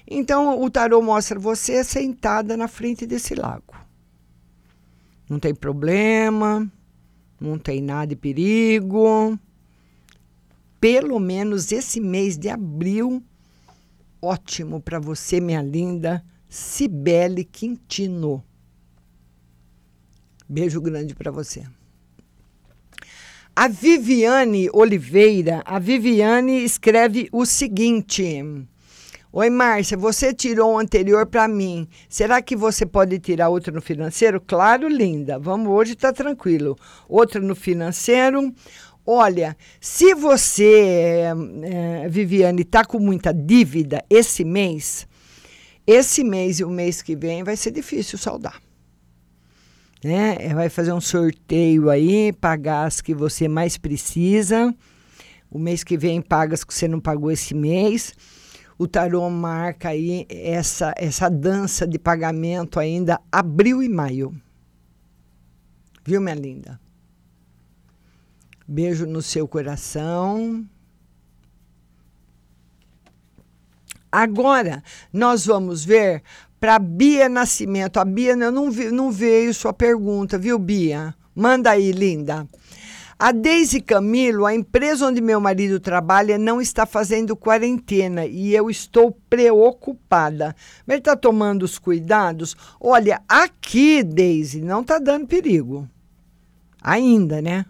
[0.05, 3.73] Então o tarô mostra você sentada na frente desse lago.
[5.29, 6.69] Não tem problema,
[7.39, 9.39] não tem nada de perigo.
[10.81, 13.23] Pelo menos esse mês de abril,
[14.19, 18.43] ótimo para você, minha linda Cibele Quintino.
[20.49, 21.63] Beijo grande para você.
[23.55, 28.43] A Viviane Oliveira, a Viviane escreve o seguinte:
[29.33, 31.87] Oi, Márcia, você tirou o anterior para mim.
[32.09, 34.41] Será que você pode tirar outro no financeiro?
[34.41, 35.39] Claro, linda.
[35.39, 36.77] Vamos, hoje está tranquilo.
[37.07, 38.53] Outro no financeiro.
[39.05, 41.23] Olha, se você,
[41.63, 45.07] é, Viviane, está com muita dívida esse mês,
[45.85, 48.61] esse mês e o mês que vem vai ser difícil saldar
[50.03, 50.37] né?
[50.39, 54.73] É, vai fazer um sorteio aí, pagar as que você mais precisa.
[55.49, 58.13] O mês que vem paga as que você não pagou esse mês.
[58.77, 64.33] O tarô marca aí essa, essa dança de pagamento ainda abril e maio.
[66.03, 66.80] Viu, minha linda?
[68.71, 70.65] Beijo no seu coração.
[74.09, 76.23] Agora, nós vamos ver
[76.57, 77.97] para Bia Nascimento.
[77.97, 81.13] A Bia, não, vi, não veio sua pergunta, viu, Bia?
[81.35, 82.47] Manda aí, linda.
[83.19, 88.69] A Deise Camilo, a empresa onde meu marido trabalha, não está fazendo quarentena e eu
[88.69, 90.55] estou preocupada.
[90.87, 92.55] Ele está tomando os cuidados?
[92.79, 95.89] Olha, aqui, Deise, não está dando perigo.
[96.81, 97.65] Ainda, né?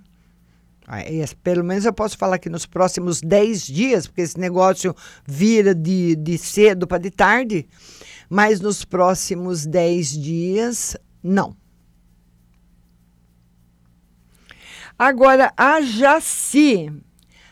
[1.44, 6.16] Pelo menos eu posso falar que nos próximos 10 dias, porque esse negócio vira de,
[6.16, 7.68] de cedo para de tarde
[8.34, 11.54] mas nos próximos 10 dias, não.
[14.98, 16.90] Agora, a Jaci.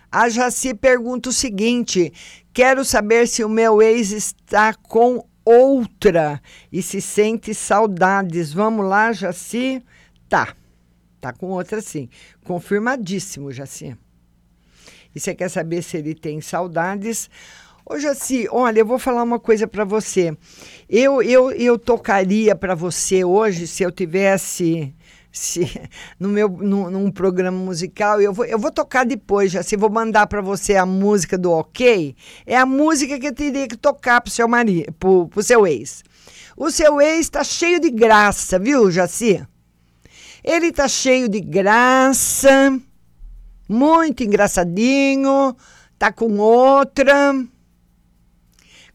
[0.09, 2.13] A Jaci pergunta o seguinte:
[2.53, 8.53] quero saber se o meu ex está com outra e se sente saudades.
[8.53, 9.83] Vamos lá, Jaci?
[10.29, 10.55] Tá.
[11.19, 12.09] Tá com outra sim.
[12.43, 13.97] Confirmadíssimo, Jaci.
[15.13, 17.29] E você quer saber se ele tem saudades?
[17.85, 20.37] Ô, Jaci, olha, eu vou falar uma coisa para você.
[20.87, 24.93] Eu, eu, eu tocaria para você hoje, se eu tivesse
[25.31, 25.61] se,
[26.19, 30.27] no meu no, num programa musical, eu vou, eu vou tocar depois, se vou mandar
[30.27, 32.15] para você a música do OK,
[32.45, 36.03] é a música que eu teria que tocar pro seu marido, pro, pro seu ex.
[36.55, 39.41] O seu ex está cheio de graça, viu, Jaci?
[40.43, 42.79] Ele tá cheio de graça,
[43.67, 45.55] muito engraçadinho,
[45.97, 47.35] tá com outra.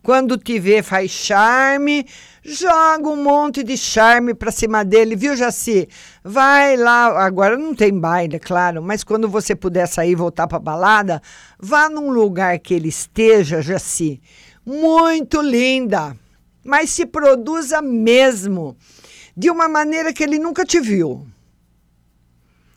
[0.02, 2.06] Quando te vê, faz charme,
[2.42, 5.88] joga um monte de charme pra cima dele, viu, Jaci?
[6.22, 10.58] Vai lá, agora não tem baile, claro, mas quando você puder sair e voltar pra
[10.58, 11.22] balada,
[11.58, 14.20] vá num lugar que ele esteja, Jaci.
[14.64, 16.16] Muito linda,
[16.64, 18.76] mas se produza mesmo,
[19.36, 21.26] de uma maneira que ele nunca te viu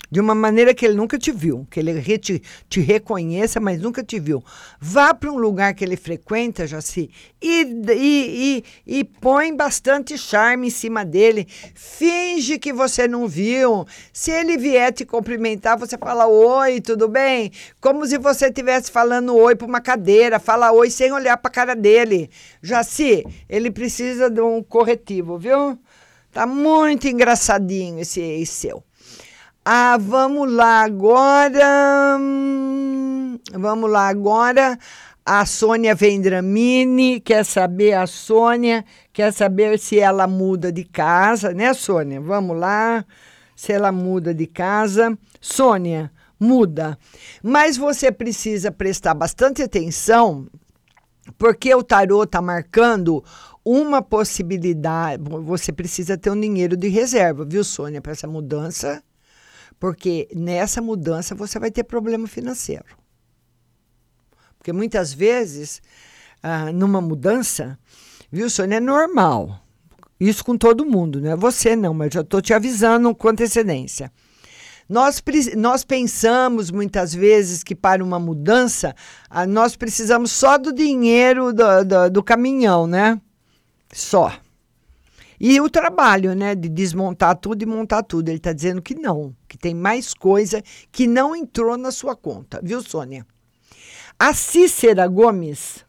[0.09, 4.03] de uma maneira que ele nunca te viu, que ele te, te reconheça, mas nunca
[4.03, 4.43] te viu.
[4.79, 7.09] Vá para um lugar que ele frequenta, Jaci,
[7.41, 11.47] e, e, e, e põe bastante charme em cima dele.
[11.75, 13.85] Finge que você não viu.
[14.13, 17.51] Se ele vier te cumprimentar, você fala oi, tudo bem?
[17.81, 20.39] Como se você estivesse falando oi para uma cadeira.
[20.39, 22.29] Fala oi sem olhar para a cara dele.
[22.61, 25.77] Jaci, ele precisa de um corretivo, viu?
[26.31, 28.86] Tá muito engraçadinho esse seu.
[29.69, 32.17] Ah, vamos lá agora.
[33.51, 34.79] Vamos lá agora.
[35.25, 41.73] A Sônia Vendramini quer saber, a Sônia quer saber se ela muda de casa, né,
[41.73, 42.21] Sônia?
[42.21, 43.03] Vamos lá.
[43.57, 45.17] Se ela muda de casa.
[45.41, 46.97] Sônia, muda.
[47.43, 50.47] Mas você precisa prestar bastante atenção,
[51.37, 53.21] porque o tarô está marcando
[53.65, 55.21] uma possibilidade.
[55.43, 59.03] Você precisa ter um dinheiro de reserva, viu, Sônia, para essa mudança
[59.79, 62.85] porque nessa mudança você vai ter problema financeiro.
[64.57, 65.81] Porque muitas vezes,
[66.41, 67.77] ah, numa mudança,
[68.31, 69.59] viu, Sônia, é normal.
[70.19, 74.11] Isso com todo mundo, não é você não, mas já estou te avisando com antecedência.
[74.89, 75.21] Nós,
[75.55, 78.95] nós pensamos muitas vezes que para uma mudança
[79.29, 83.19] ah, nós precisamos só do dinheiro do, do, do caminhão, né?
[83.91, 84.31] Só.
[85.39, 88.29] E o trabalho, né, de desmontar tudo e montar tudo.
[88.29, 92.59] Ele está dizendo que não, que tem mais coisa que não entrou na sua conta,
[92.63, 93.25] viu, Sônia?
[94.19, 95.85] A Cícera Gomes,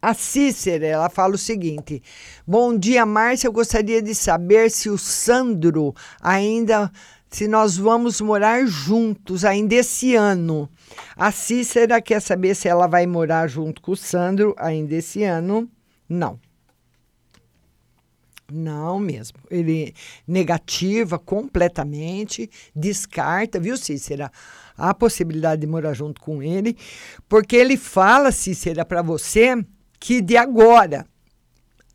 [0.00, 2.00] a Cícera, ela fala o seguinte:
[2.46, 3.48] Bom dia, Márcia.
[3.48, 6.90] Eu gostaria de saber se o Sandro ainda.
[7.30, 10.70] Se nós vamos morar juntos ainda esse ano.
[11.14, 15.68] A Cícera quer saber se ela vai morar junto com o Sandro ainda esse ano.
[16.08, 16.40] Não.
[18.50, 19.38] Não mesmo.
[19.50, 19.94] Ele
[20.26, 24.32] negativa completamente, descarta, viu, Cícera?
[24.76, 26.76] A possibilidade de morar junto com ele,
[27.28, 29.62] porque ele fala, Cícera, para você
[30.00, 31.06] que de agora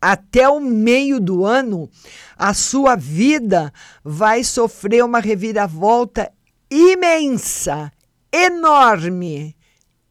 [0.00, 1.90] até o meio do ano,
[2.36, 3.72] a sua vida
[4.04, 6.30] vai sofrer uma reviravolta
[6.70, 7.90] imensa,
[8.30, 9.56] enorme,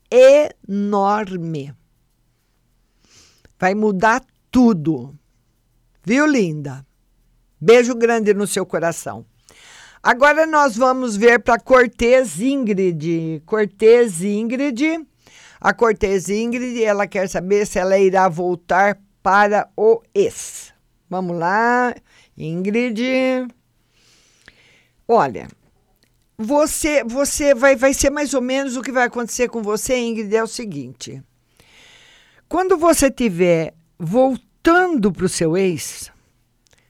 [0.10, 1.74] enorme.
[3.60, 5.18] Vai mudar tudo
[6.06, 6.86] Viu, linda?
[7.60, 9.26] Beijo grande no seu coração.
[10.02, 13.42] Agora nós vamos ver para Cortez Ingrid.
[13.46, 15.08] Cortez Ingrid.
[15.62, 20.74] A Cortez Ingrid, ela quer saber se ela irá voltar para o ex.
[21.10, 21.96] Vamos lá,
[22.38, 23.48] Ingrid.
[25.08, 25.48] Olha,
[26.38, 30.36] você você vai, vai ser mais ou menos o que vai acontecer com você, Ingrid,
[30.36, 31.24] é o seguinte.
[32.50, 36.10] Quando você tiver voltando voltando para o seu ex,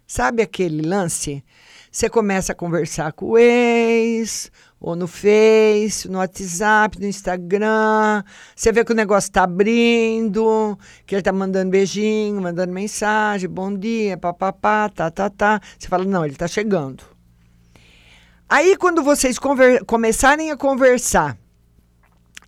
[0.05, 1.43] sabe aquele lance?
[1.91, 8.23] Você começa a conversar com o ex, ou no Face, no WhatsApp, no Instagram.
[8.55, 13.75] Você vê que o negócio está abrindo, que ele está mandando beijinho, mandando mensagem, bom
[13.75, 15.59] dia, papapá, tá, tá, tá.
[15.77, 17.03] Você fala, não, ele está chegando.
[18.47, 19.39] Aí, quando vocês
[19.87, 21.35] começarem a conversar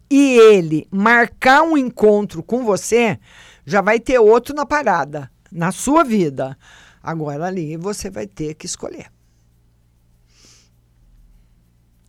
[0.08, 3.18] e ele marcar um encontro com você,
[3.66, 6.58] já vai ter outro na parada, na sua vida.
[7.02, 9.08] Agora ali você vai ter que escolher.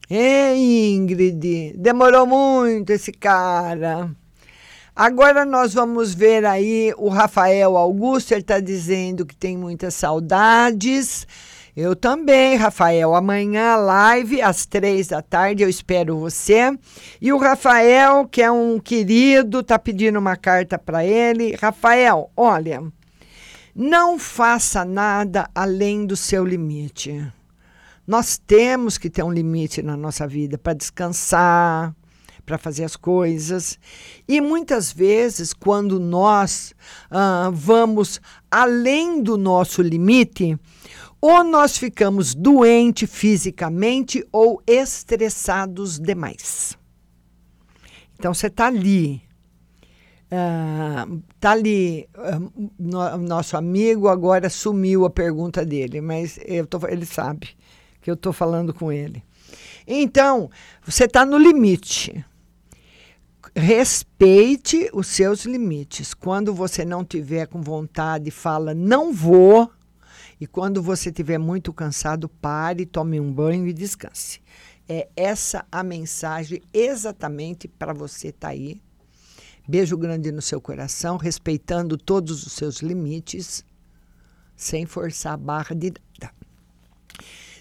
[0.09, 4.11] Ei, Ingrid, demorou muito esse cara.
[4.95, 11.27] Agora nós vamos ver aí o Rafael Augusto, ele está dizendo que tem muitas saudades
[11.77, 13.15] Eu também, Rafael.
[13.15, 16.75] Amanhã, live, às três da tarde, eu espero você.
[17.21, 21.55] E o Rafael, que é um querido, tá pedindo uma carta para ele.
[21.55, 22.83] Rafael, olha,
[23.75, 27.31] não faça nada além do seu limite.
[28.07, 31.95] Nós temos que ter um limite na nossa vida para descansar,
[32.47, 33.79] para fazer as coisas.
[34.27, 36.73] E muitas vezes, quando nós
[37.11, 38.19] ah, vamos
[38.51, 40.59] além do nosso limite,
[41.29, 46.79] ou nós ficamos doentes fisicamente ou estressados demais.
[48.17, 49.21] Então você está ali,
[50.31, 57.05] está ali, uh, no, nosso amigo agora sumiu a pergunta dele, mas eu tô, ele
[57.05, 57.49] sabe
[58.01, 59.23] que eu estou falando com ele.
[59.85, 60.49] Então,
[60.85, 62.25] você está no limite.
[63.55, 66.15] Respeite os seus limites.
[66.15, 69.71] Quando você não tiver com vontade, fala não vou.
[70.41, 74.41] E quando você estiver muito cansado, pare, tome um banho e descanse.
[74.89, 78.81] É essa a mensagem exatamente para você estar tá aí.
[79.67, 83.65] Beijo grande no seu coração, respeitando todos os seus limites,
[84.55, 86.33] sem forçar a barra de nada.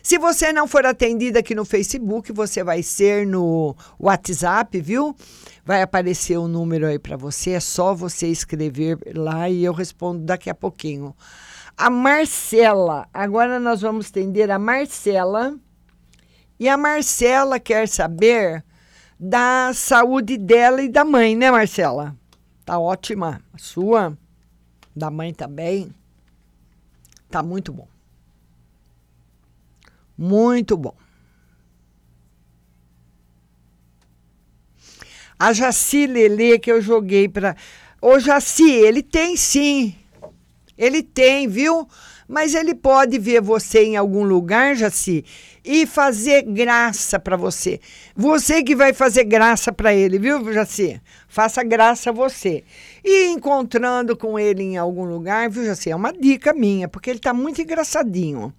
[0.03, 5.15] Se você não for atendida aqui no Facebook, você vai ser no WhatsApp, viu?
[5.65, 9.73] Vai aparecer o um número aí para você, é só você escrever lá e eu
[9.73, 11.15] respondo daqui a pouquinho.
[11.77, 15.59] A Marcela, agora nós vamos atender a Marcela.
[16.57, 18.63] E a Marcela quer saber
[19.19, 22.15] da saúde dela e da mãe, né, Marcela?
[22.63, 23.41] Tá ótima.
[23.53, 24.17] A sua,
[24.95, 25.93] da mãe também.
[27.29, 27.87] Tá muito bom.
[30.17, 30.95] Muito bom.
[35.37, 37.57] A Jaci Lele que eu joguei para.
[38.01, 39.93] Ô, Jaci, ele tem sim.
[40.77, 41.87] Ele tem, viu?
[42.27, 45.23] Mas ele pode ver você em algum lugar, Jaci,
[45.63, 47.79] e fazer graça para você.
[48.15, 50.99] Você que vai fazer graça para ele, viu, Jaci?
[51.27, 52.63] Faça graça a você.
[53.03, 55.91] E encontrando com ele em algum lugar, viu, Jaci?
[55.91, 58.51] É uma dica minha, porque ele está muito engraçadinho.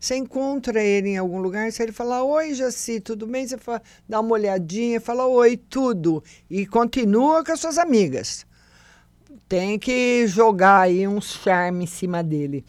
[0.00, 3.46] Você encontra ele em algum lugar, se ele falar, oi, Jaci, tudo bem?
[3.46, 6.24] Você fala, dá uma olhadinha, fala, oi, tudo.
[6.48, 8.46] E continua com as suas amigas.
[9.50, 12.64] Tem que jogar aí um charme em cima dele.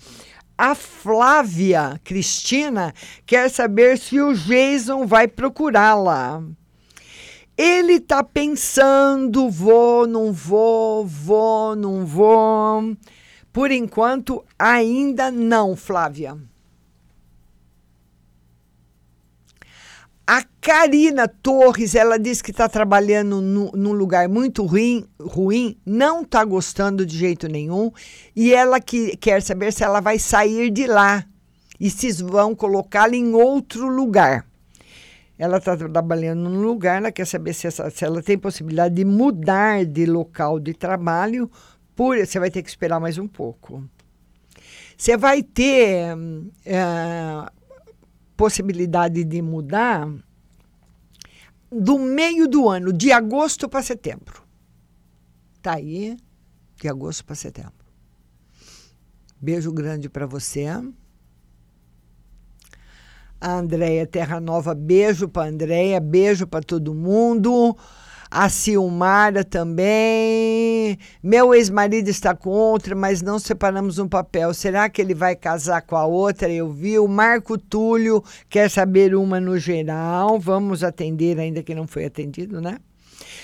[0.58, 2.92] A Flávia Cristina
[3.24, 6.42] quer saber se o Jason vai procurá-la.
[7.56, 12.98] Ele está pensando, vou, não vou, vou, não vou.
[13.54, 16.36] Por enquanto, ainda não, Flávia.
[20.34, 26.22] A Karina Torres, ela diz que está trabalhando no, num lugar muito ruim, ruim não
[26.22, 27.92] está gostando de jeito nenhum,
[28.34, 31.26] e ela que, quer saber se ela vai sair de lá
[31.78, 34.46] e se vão colocá-la em outro lugar.
[35.38, 39.04] Ela está trabalhando num lugar, ela quer saber se, essa, se ela tem possibilidade de
[39.04, 41.52] mudar de local de trabalho,
[41.94, 43.84] por, você vai ter que esperar mais um pouco.
[44.96, 46.16] Você vai ter.
[46.16, 47.61] Uh,
[48.42, 50.12] possibilidade de mudar
[51.72, 54.42] do meio do ano, de agosto para setembro.
[55.62, 56.18] Tá aí,
[56.76, 57.86] de agosto para setembro.
[59.40, 60.66] Beijo grande para você.
[63.40, 67.78] A Andréia Terra Nova, beijo para Andréia, beijo para todo mundo
[68.32, 70.98] a Silmara também.
[71.22, 74.54] Meu ex-marido está com outra, mas não separamos um papel.
[74.54, 76.50] Será que ele vai casar com a outra?
[76.50, 76.98] Eu vi.
[76.98, 80.40] O Marco Túlio quer saber uma no geral.
[80.40, 82.78] Vamos atender, ainda que não foi atendido, né?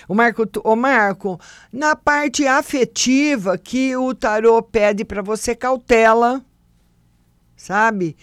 [0.07, 1.37] O Marco, o Marco,
[1.71, 6.41] na parte afetiva que o tarô pede para você cautela,
[7.57, 8.15] sabe?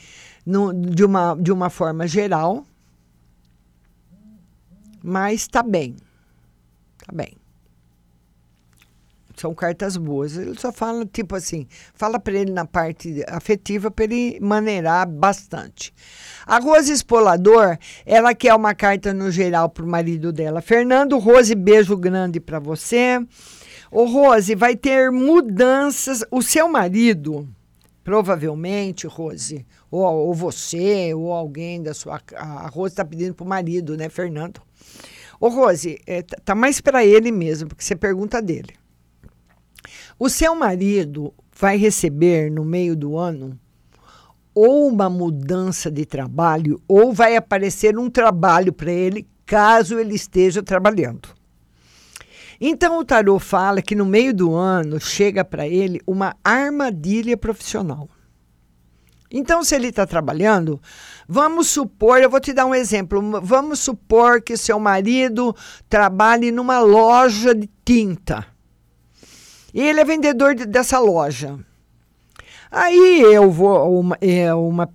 [0.47, 2.65] No, de, uma, de uma forma geral.
[5.03, 5.95] Mas tá bem.
[7.07, 7.37] Tá bem.
[9.37, 10.37] São cartas boas.
[10.37, 15.93] Ele só fala, tipo assim, fala para ele na parte afetiva para ele maneirar bastante.
[16.47, 17.77] A Rose Espolador,
[18.07, 20.61] ela quer uma carta no geral para o marido dela.
[20.61, 23.21] Fernando Rose, beijo grande para você.
[23.91, 26.25] Ô Rose, vai ter mudanças.
[26.31, 27.49] O seu marido,
[28.05, 32.21] provavelmente, Rose, ou, ou você, ou alguém da sua.
[32.37, 34.61] A Rose está pedindo para o marido, né, Fernando?
[35.41, 38.75] Ô, Rose, é, tá, tá mais para ele mesmo, porque você pergunta dele.
[40.19, 43.59] O seu marido vai receber no meio do ano
[44.55, 50.63] ou uma mudança de trabalho, ou vai aparecer um trabalho para ele, caso ele esteja
[50.63, 51.29] trabalhando.
[52.61, 58.09] Então o tarô fala que no meio do ano chega para ele uma armadilha profissional.
[59.31, 60.81] Então, se ele está trabalhando,
[61.29, 63.41] vamos supor, eu vou te dar um exemplo.
[63.43, 65.55] Vamos supor que seu marido
[65.89, 68.47] trabalhe numa loja de tinta.
[69.73, 71.59] E ele é vendedor de, dessa loja.
[72.77, 74.91] Aí eu vou, uma, é, uma,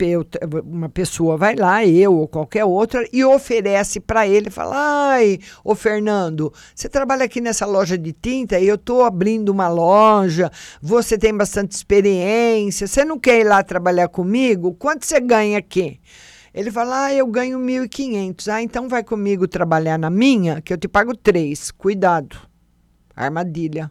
[0.66, 5.74] uma pessoa vai lá, eu ou qualquer outra, e oferece para ele, fala: Ai, ô
[5.74, 10.52] Fernando, você trabalha aqui nessa loja de tinta e eu estou abrindo uma loja,
[10.82, 14.74] você tem bastante experiência, você não quer ir lá trabalhar comigo?
[14.74, 16.02] Quanto você ganha aqui?
[16.54, 18.52] Ele fala: Ah, eu ganho 1.500.
[18.52, 21.72] Ah, então vai comigo trabalhar na minha, que eu te pago três.
[21.72, 22.36] Cuidado.
[23.16, 23.90] Armadilha.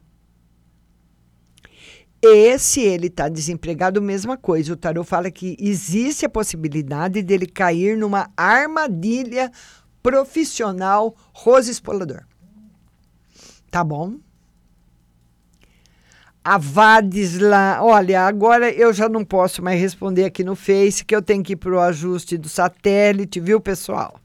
[2.20, 4.72] E se ele está desempregado, mesma coisa.
[4.72, 9.52] O tarô fala que existe a possibilidade dele cair numa armadilha
[10.02, 12.24] profissional rosa explorador.
[13.70, 14.16] Tá bom?
[16.42, 21.20] A Vadisla, olha, agora eu já não posso mais responder aqui no Face, que eu
[21.20, 24.18] tenho que ir para o ajuste do satélite, viu, pessoal?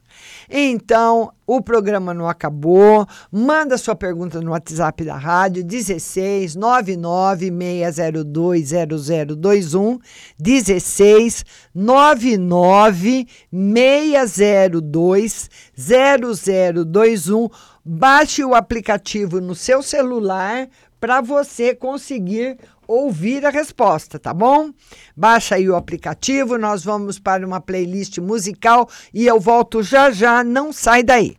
[0.48, 3.06] Então, o programa não acabou.
[3.30, 9.98] Manda sua pergunta no WhatsApp da rádio 16 99 602 0021
[10.38, 17.48] 16 99 602 0021.
[17.84, 20.68] Baixe o aplicativo no seu celular
[20.98, 22.56] para você conseguir
[22.86, 24.70] ouvir a resposta, tá bom?
[25.16, 30.44] Baixa aí o aplicativo, nós vamos para uma playlist musical e eu volto já já,
[30.44, 31.36] não sai daí.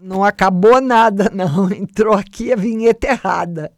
[0.00, 1.70] Não acabou nada, não.
[1.70, 3.70] Entrou aqui a vinheta errada.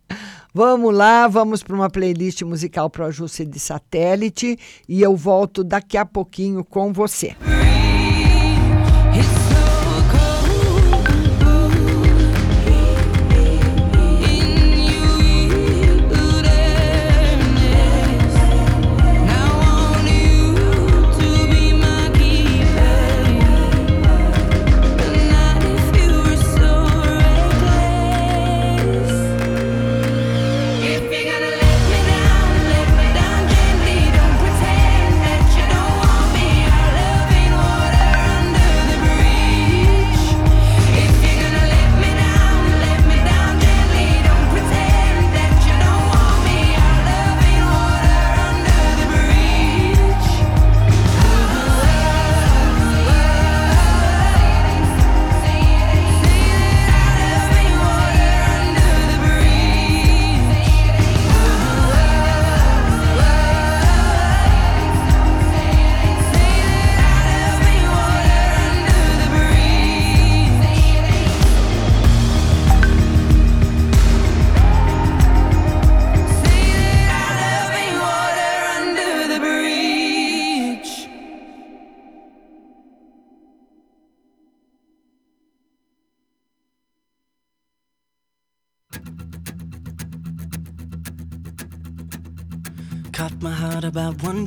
[0.53, 5.63] Vamos lá, vamos para uma playlist musical para o ajuste de satélite e eu volto
[5.63, 7.37] daqui a pouquinho com você.
[7.37, 7.60] Caught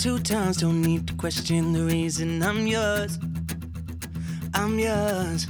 [0.03, 0.57] two times.
[0.57, 3.17] Don't need to question the reason I'm yours.
[4.53, 5.47] I'm yours.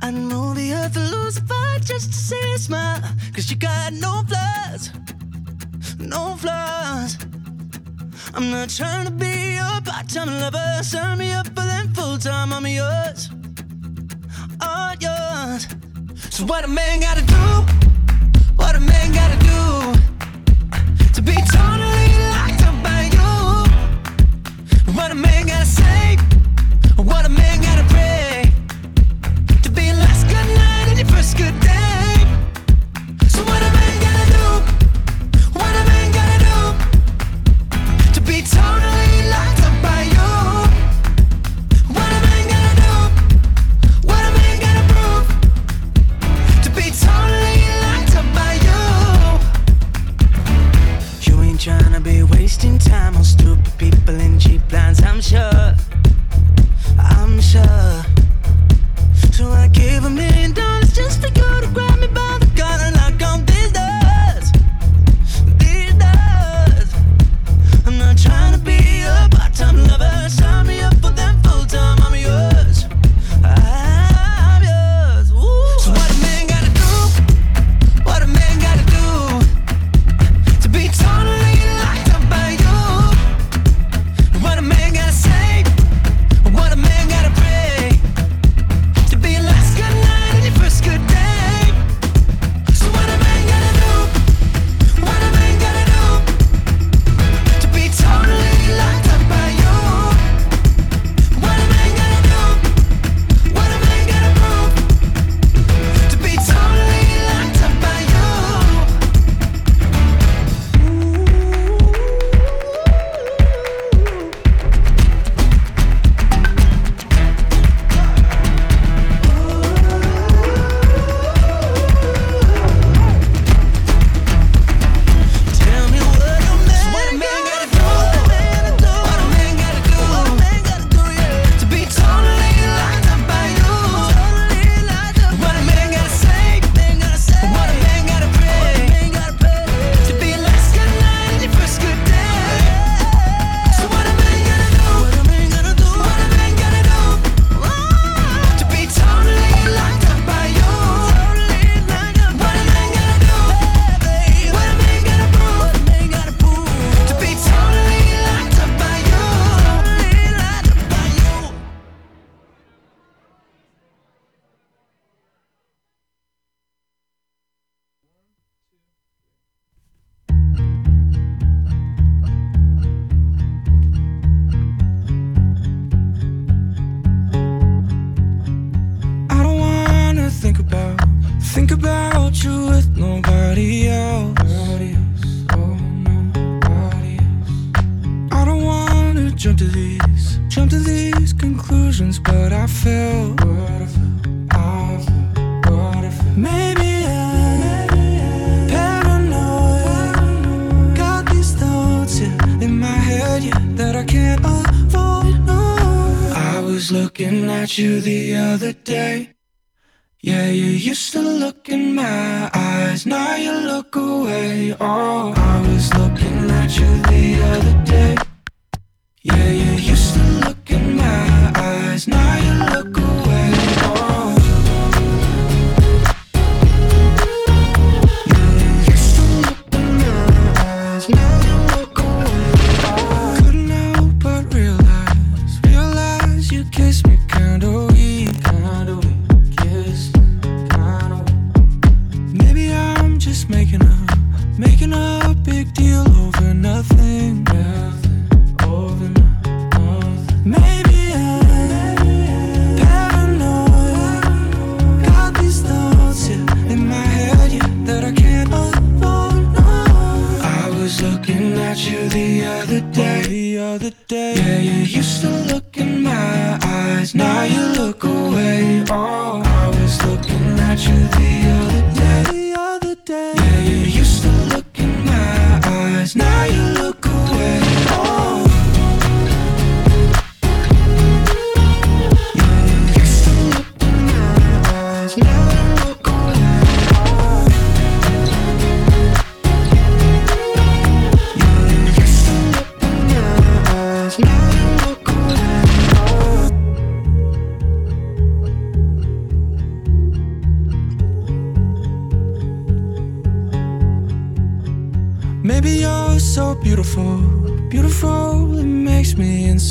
[0.00, 3.02] I'd move the earth to lose a fight just to see a smile.
[3.34, 4.92] Cause you got no flaws.
[5.98, 7.18] No flaws.
[8.32, 10.82] I'm not trying to be your part-time lover.
[10.82, 12.50] Sign me up for them full-time.
[12.50, 13.28] I'm yours.
[14.62, 15.66] All yours.
[16.30, 17.81] So what a man gotta do?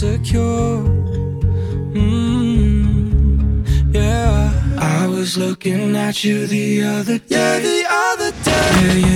[0.01, 0.81] insecure.
[1.93, 3.63] Mm,
[3.93, 4.51] yeah.
[4.79, 7.25] I was looking at you the other day.
[7.27, 8.71] Yeah, the other day.
[8.81, 9.15] Yeah, yeah,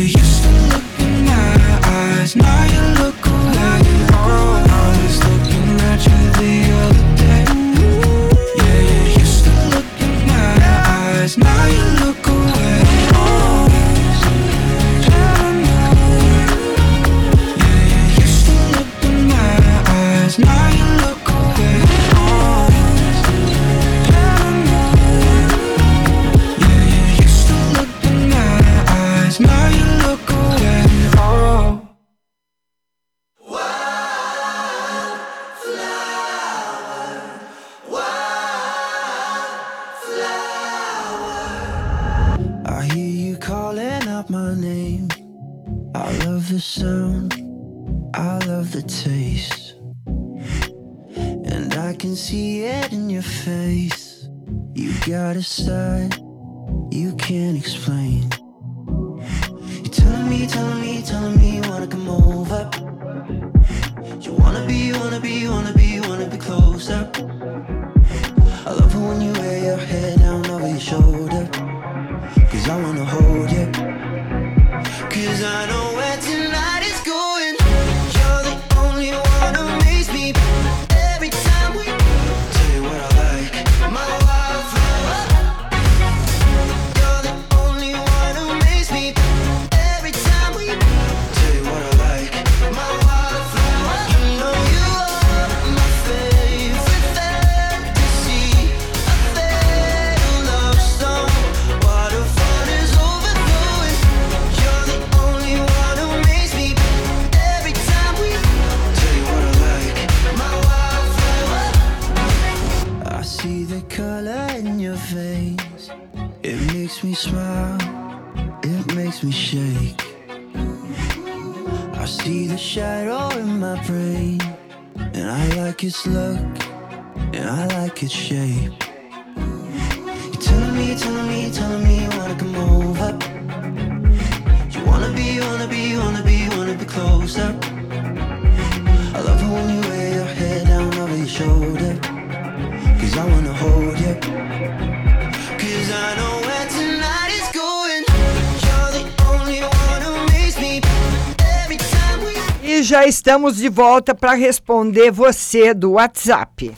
[152.85, 156.71] já estamos de volta para responder você do WhatsApp.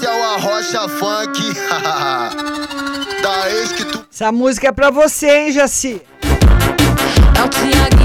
[0.00, 1.40] É Rocha Funk.
[3.22, 4.06] da ex que tu.
[4.10, 6.00] Essa música é pra você, hein, Jaci?
[7.36, 8.01] É o Tiago.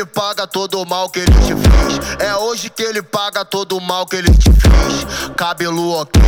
[0.00, 2.20] Ele paga todo o mal que ele te fez.
[2.20, 5.30] É hoje que ele paga todo o mal que ele te fez.
[5.36, 6.22] Cabelo ok,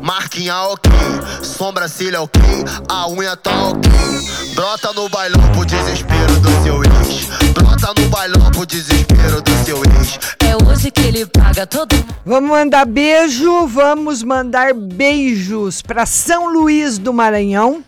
[0.00, 0.90] marquinha ok,
[1.42, 2.40] sobrancelha ok,
[2.88, 3.90] a unha tá ok.
[4.54, 7.26] Brota no bailão pro desespero do seu ex.
[7.52, 10.18] Brota no bailão pro desespero do seu ex.
[10.42, 11.94] É hoje que ele paga todo
[12.24, 17.84] Vamos mandar beijo, vamos mandar beijos para São Luís do Maranhão,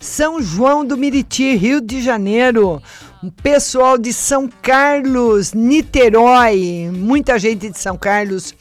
[0.00, 2.82] São João do Miriti, Rio de Janeiro,
[3.24, 8.54] o pessoal de São Carlos, Niterói, muita gente de São Carlos,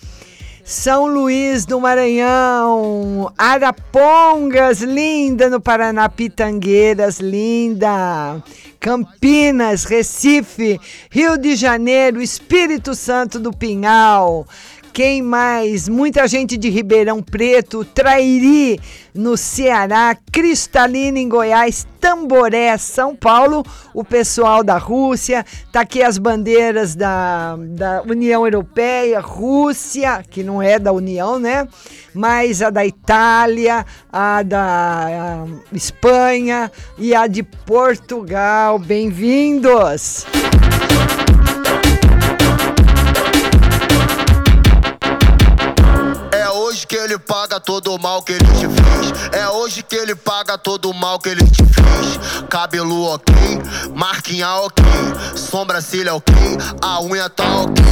[0.64, 8.42] São Luís do Maranhão, Arapongas, linda no Paraná, Pitangueiras, linda.
[8.80, 10.78] Campinas, Recife,
[11.10, 14.46] Rio de Janeiro, Espírito Santo do Pinhal.
[14.94, 15.90] Quem mais?
[15.90, 18.80] Muita gente de Ribeirão Preto, Trairi,
[19.12, 26.20] no Ceará, Cristalina, em Goiás, Tamboré, São Paulo, o pessoal da Rússia, tá aqui as
[26.20, 31.68] bandeiras da, da União Europeia, Rússia, que não é da União, né?
[32.14, 34.68] Mas a da Itália, a da
[35.74, 38.78] a Espanha e a de Portugal.
[38.78, 40.28] Bem-vindos!
[46.94, 49.32] Que ele paga todo o mal que ele te fez.
[49.32, 52.44] É hoje que ele paga todo o mal que ele te fez.
[52.48, 53.34] Cabelo ok,
[53.96, 54.86] marquinha ok,
[55.36, 56.36] sobrancelha ok,
[56.84, 57.84] a unha tá ok.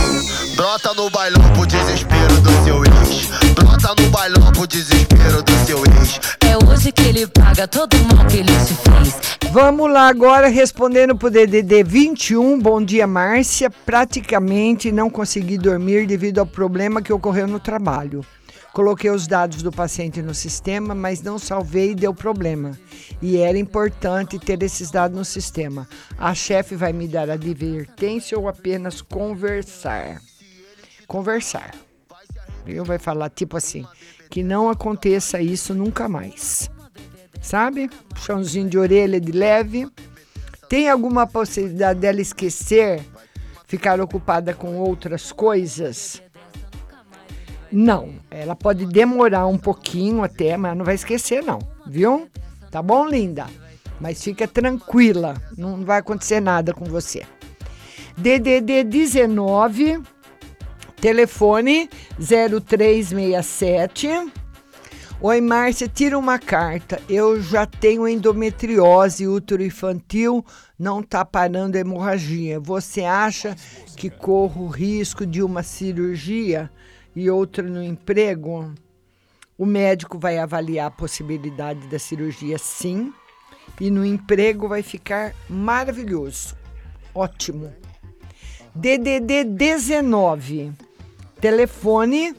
[0.56, 3.53] Brota no bailão pro desespero do seu ex.
[3.56, 6.19] Brota no bailão pro desespero do seu ex.
[6.41, 9.15] É hoje que ele paga todo o mal que ele te fez.
[9.52, 12.60] Vamos lá agora respondendo pro DDD 21.
[12.60, 13.72] Bom dia, Márcia.
[13.72, 18.23] Praticamente não consegui dormir devido ao problema que ocorreu no trabalho.
[18.73, 22.72] Coloquei os dados do paciente no sistema, mas não salvei e deu problema.
[23.22, 25.85] E era importante ter esses dados no sistema.
[26.18, 30.22] A chefe vai me dar advertência ou apenas conversar?
[31.06, 31.76] Conversar.
[32.65, 32.85] Viu?
[32.85, 33.85] Vai falar tipo assim,
[34.30, 36.72] que não aconteça isso nunca mais.
[37.41, 37.89] Sabe?
[38.10, 39.85] Puxãozinho de orelha de leve.
[40.69, 43.03] Tem alguma possibilidade dela esquecer,
[43.68, 46.22] ficar ocupada com outras coisas?
[47.72, 52.27] Não, ela pode demorar um pouquinho até, mas não vai esquecer não, viu?
[52.69, 53.48] Tá bom, linda?
[53.99, 57.23] Mas fica tranquila, não vai acontecer nada com você.
[58.18, 60.02] DDD 19,
[60.99, 61.89] telefone
[62.19, 64.10] 0367.
[65.22, 66.99] Oi, Márcia, tira uma carta.
[67.07, 70.43] Eu já tenho endometriose, útero infantil,
[70.77, 72.60] não tá parando a hemorragia.
[72.60, 73.56] Você acha
[73.95, 76.69] que corro risco de uma cirurgia
[77.15, 78.73] e outra no emprego?
[79.57, 83.13] O médico vai avaliar a possibilidade da cirurgia, sim,
[83.79, 86.55] e no emprego vai ficar maravilhoso.
[87.13, 87.73] Ótimo.
[88.73, 90.71] DDD 19,
[91.39, 92.33] telefone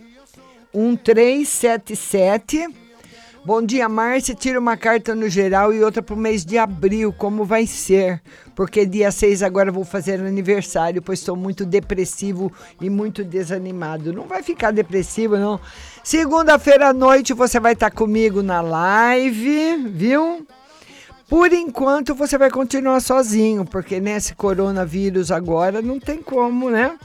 [0.74, 2.81] 1377.
[3.44, 4.36] Bom dia, Márcia.
[4.36, 7.12] Tira uma carta no geral e outra para o mês de abril.
[7.12, 8.23] Como vai ser?
[8.55, 14.12] Porque dia 6 agora vou fazer aniversário, pois estou muito depressivo e muito desanimado.
[14.12, 15.59] Não vai ficar depressivo, não.
[16.05, 20.47] Segunda-feira à noite você vai estar comigo na live, viu?
[21.28, 26.97] Por enquanto você vai continuar sozinho, porque nesse coronavírus agora não tem como, né?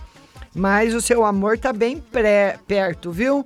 [0.53, 3.43] Mas o seu amor tá bem pré, perto, viu?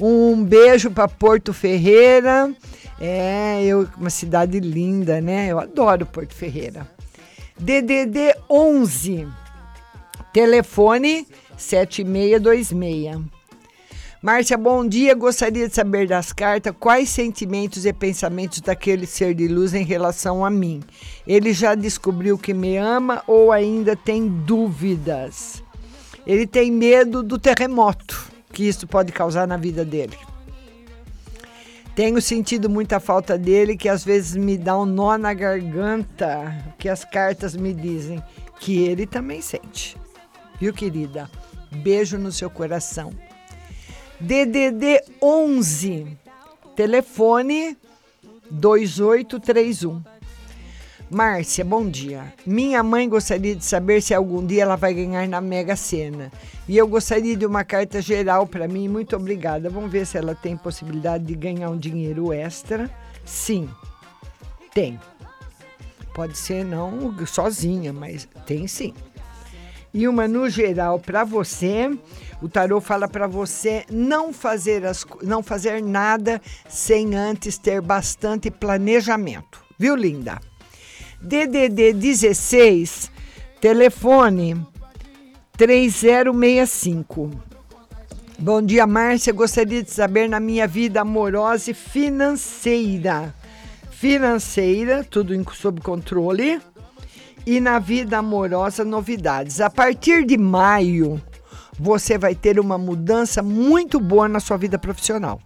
[0.00, 2.52] Um beijo para Porto Ferreira.
[3.00, 5.48] É, eu, uma cidade linda, né?
[5.48, 6.88] Eu adoro Porto Ferreira.
[7.58, 9.28] DDD 11.
[10.32, 11.26] Telefone
[11.56, 13.20] 7626.
[14.20, 15.14] Márcia, bom dia.
[15.14, 20.44] Gostaria de saber das cartas quais sentimentos e pensamentos daquele ser de luz em relação
[20.44, 20.82] a mim.
[21.26, 25.62] Ele já descobriu que me ama ou ainda tem dúvidas?
[26.26, 30.16] Ele tem medo do terremoto que isso pode causar na vida dele.
[31.94, 36.88] Tenho sentido muita falta dele, que às vezes me dá um nó na garganta, que
[36.88, 38.22] as cartas me dizem
[38.58, 39.96] que ele também sente.
[40.60, 41.30] Viu, querida?
[41.70, 43.12] Beijo no seu coração.
[44.18, 46.16] DDD 11,
[46.74, 47.76] telefone
[48.50, 50.02] 2831.
[51.14, 52.34] Márcia, bom dia.
[52.44, 56.32] Minha mãe gostaria de saber se algum dia ela vai ganhar na Mega Sena.
[56.66, 58.88] E eu gostaria de uma carta geral para mim.
[58.88, 59.70] Muito obrigada.
[59.70, 62.90] Vamos ver se ela tem possibilidade de ganhar um dinheiro extra.
[63.24, 63.70] Sim,
[64.74, 64.98] tem.
[66.12, 68.92] Pode ser não sozinha, mas tem sim.
[69.94, 71.96] e uma no geral para você.
[72.42, 78.50] O tarô fala para você não fazer as, não fazer nada sem antes ter bastante
[78.50, 79.62] planejamento.
[79.78, 80.40] Viu, linda?
[81.24, 83.10] DDD 16,
[83.60, 84.60] telefone
[85.56, 87.30] 3065.
[88.38, 89.32] Bom dia, Márcia.
[89.32, 93.34] Gostaria de saber na minha vida amorosa e financeira.
[93.90, 96.60] Financeira, tudo em- sob controle.
[97.46, 99.60] E na vida amorosa, novidades.
[99.62, 101.20] A partir de maio,
[101.78, 105.40] você vai ter uma mudança muito boa na sua vida profissional.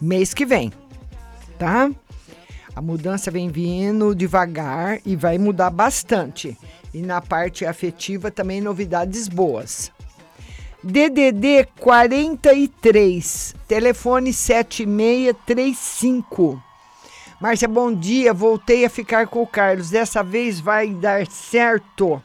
[0.00, 0.72] Mês que vem,
[1.58, 1.90] tá?
[2.80, 6.56] A mudança vem vindo devagar e vai mudar bastante.
[6.94, 9.92] E na parte afetiva também novidades boas.
[10.82, 16.58] DDD 43, telefone 7635.
[17.38, 18.32] Márcia, bom dia.
[18.32, 19.90] Voltei a ficar com o Carlos.
[19.90, 22.22] Dessa vez vai dar certo.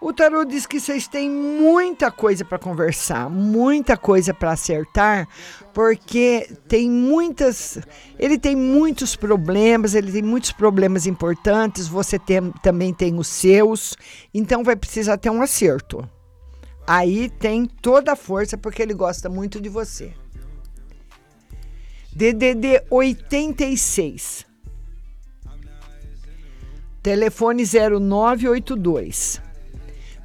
[0.00, 5.26] O tarô diz que vocês têm muita coisa para conversar, muita coisa para acertar,
[5.74, 7.78] porque tem muitas.
[8.16, 13.96] Ele tem muitos problemas, ele tem muitos problemas importantes, você tem- também tem os seus,
[14.32, 16.08] então vai precisar ter um acerto.
[16.86, 20.14] Aí tem toda a força, porque ele gosta muito de você.
[22.14, 24.46] DDD 86.
[27.02, 29.40] Telefone 0982.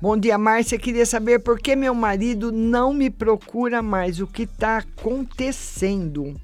[0.04, 0.78] Bom dia, Márcia.
[0.78, 4.20] Queria saber por que meu marido não me procura mais.
[4.20, 6.36] O que está acontecendo?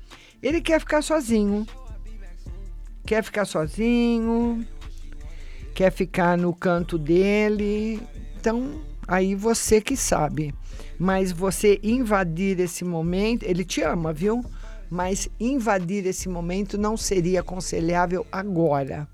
[0.42, 1.68] Ele quer ficar sozinho.
[3.06, 4.66] Quer ficar sozinho.
[5.76, 8.00] Quer ficar no canto dele.
[8.40, 10.56] Então, aí você que sabe.
[10.98, 14.42] Mas você invadir esse momento, ele te ama, viu?
[14.90, 19.06] Mas invadir esse momento não seria aconselhável agora.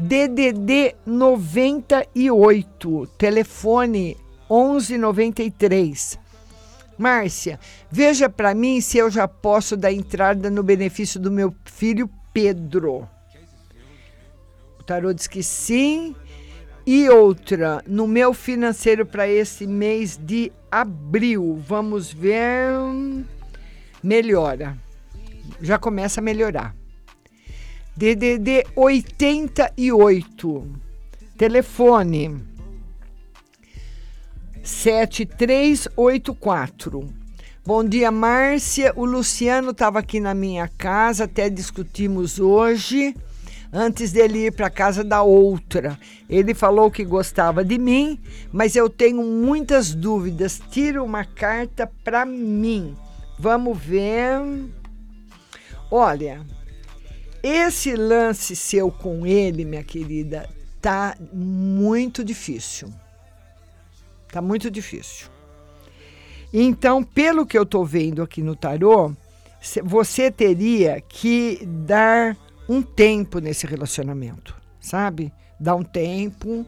[0.00, 4.16] DDD 98, telefone
[4.50, 6.18] 1193.
[6.96, 7.60] Márcia,
[7.90, 13.06] veja para mim se eu já posso dar entrada no benefício do meu filho Pedro.
[14.78, 16.16] O tarô diz que sim.
[16.86, 22.72] E outra, no meu financeiro para esse mês de abril, vamos ver.
[24.02, 24.78] Melhora.
[25.60, 26.79] Já começa a melhorar.
[27.96, 30.66] DDD 88.
[31.36, 32.50] Telefone
[34.62, 37.08] 7384.
[37.64, 38.92] Bom dia, Márcia.
[38.96, 43.14] O Luciano estava aqui na minha casa, até discutimos hoje,
[43.72, 45.98] antes dele ir para casa da outra.
[46.28, 48.18] Ele falou que gostava de mim,
[48.52, 50.60] mas eu tenho muitas dúvidas.
[50.70, 52.96] Tira uma carta para mim.
[53.38, 54.40] Vamos ver.
[55.90, 56.40] Olha,
[57.42, 60.48] esse lance seu com ele, minha querida,
[60.80, 62.92] tá muito difícil.
[64.30, 65.28] Tá muito difícil.
[66.52, 69.12] Então, pelo que eu tô vendo aqui no tarô,
[69.60, 72.36] cê- você teria que dar
[72.68, 75.32] um tempo nesse relacionamento, sabe?
[75.58, 76.66] Dar um tempo,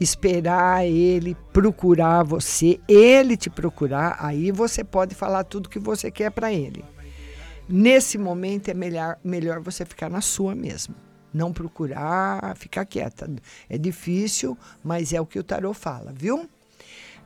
[0.00, 6.30] esperar ele procurar você, ele te procurar, aí você pode falar tudo que você quer
[6.30, 6.84] para ele.
[7.68, 10.94] Nesse momento é melhor, melhor você ficar na sua mesmo.
[11.32, 13.28] Não procurar, ficar quieta.
[13.68, 16.48] É difícil, mas é o que o tarô fala, viu?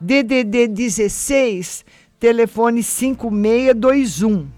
[0.01, 1.85] DDD 16,
[2.21, 4.49] telefone 5621.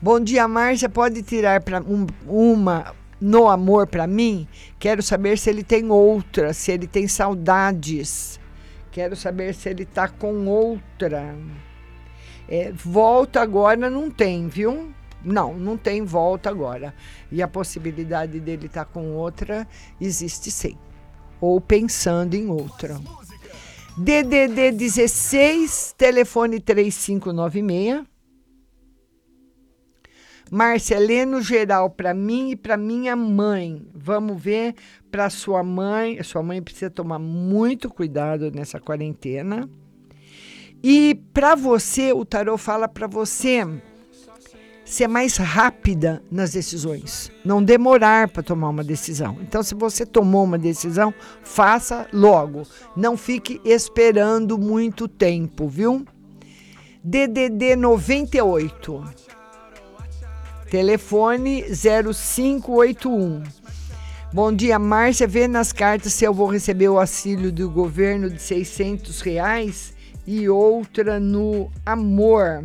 [0.00, 0.88] Bom dia, Márcia.
[0.88, 4.48] Pode tirar para um, uma no amor para mim?
[4.78, 8.40] Quero saber se ele tem outra, se ele tem saudades.
[8.90, 11.36] Quero saber se ele tá com outra.
[12.48, 14.92] É, volta agora não tem, viu?
[15.24, 16.94] Não, não tem volta agora.
[17.30, 19.66] E a possibilidade dele estar com outra
[20.00, 20.76] existe sim.
[21.40, 23.00] Ou pensando em outra.
[23.96, 28.04] DDD 16, telefone 3596.
[30.50, 33.88] Márcia, lê no geral para mim e para minha mãe.
[33.94, 34.74] Vamos ver
[35.10, 36.22] para sua mãe.
[36.22, 39.68] Sua mãe precisa tomar muito cuidado nessa quarentena.
[40.82, 43.64] E para você, o tarô fala para você
[44.84, 49.38] ser mais rápida nas decisões, não demorar para tomar uma decisão.
[49.40, 52.64] Então, se você tomou uma decisão, faça logo.
[52.96, 56.04] Não fique esperando muito tempo, viu?
[57.04, 59.04] DDD 98.
[60.68, 63.42] Telefone 0581.
[64.32, 65.28] Bom dia, Márcia.
[65.28, 69.91] Vê nas cartas se eu vou receber o auxílio do governo de 600 reais
[70.26, 72.64] e outra no amor.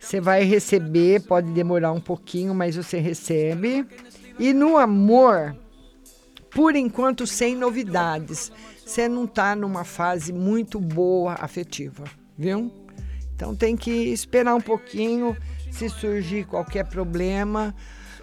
[0.00, 3.86] Você vai receber, pode demorar um pouquinho, mas você recebe.
[4.38, 5.56] E no amor,
[6.50, 8.50] por enquanto sem novidades.
[8.84, 12.04] Você não está numa fase muito boa afetiva,
[12.36, 12.72] viu?
[13.34, 15.36] Então tem que esperar um pouquinho.
[15.70, 17.74] Se surgir qualquer problema,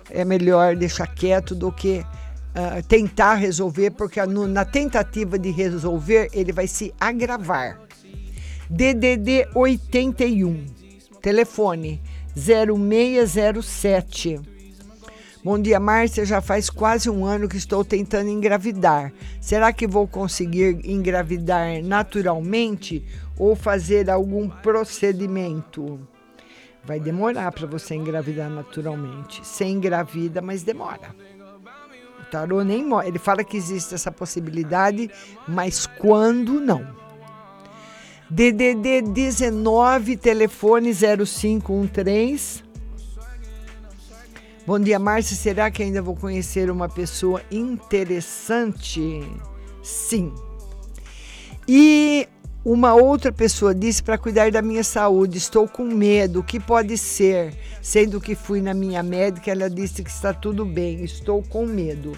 [0.10, 2.04] é melhor deixar quieto do que
[2.56, 7.80] uh, tentar resolver, porque no, na tentativa de resolver ele vai se agravar.
[8.70, 10.66] DDD 81,
[11.22, 12.02] telefone
[12.36, 14.40] 0607.
[15.44, 16.26] Bom dia, Márcia.
[16.26, 19.14] Já faz quase um ano que estou tentando engravidar.
[19.40, 23.06] Será que vou conseguir engravidar naturalmente
[23.38, 26.00] ou fazer algum procedimento?
[26.84, 29.46] Vai demorar para você engravidar naturalmente.
[29.46, 31.14] Você engravida, mas demora.
[32.36, 35.10] Tarô nem ele fala que existe essa possibilidade,
[35.48, 36.86] mas quando não.
[38.30, 42.62] DDD 19, telefone 0513.
[44.68, 45.38] Bom dia, Márcia.
[45.38, 49.24] Será que ainda vou conhecer uma pessoa interessante?
[49.82, 50.34] Sim.
[51.66, 52.28] E
[52.66, 55.38] uma outra pessoa disse para cuidar da minha saúde.
[55.38, 56.40] Estou com medo.
[56.40, 57.56] O que pode ser?
[57.80, 61.04] Sendo que fui na minha médica, ela disse que está tudo bem.
[61.04, 62.18] Estou com medo.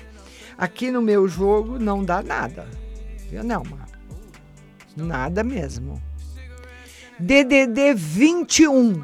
[0.57, 2.65] Aqui no meu jogo não dá nada.
[3.29, 3.85] Viu, Nelma?
[4.95, 6.01] Nada mesmo.
[7.19, 9.03] DDD 21.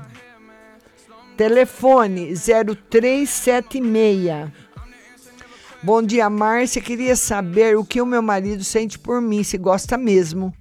[1.36, 4.50] Telefone 0376.
[5.84, 6.82] Bom dia, Márcia.
[6.82, 10.54] Queria saber o que o meu marido sente por mim, se gosta mesmo.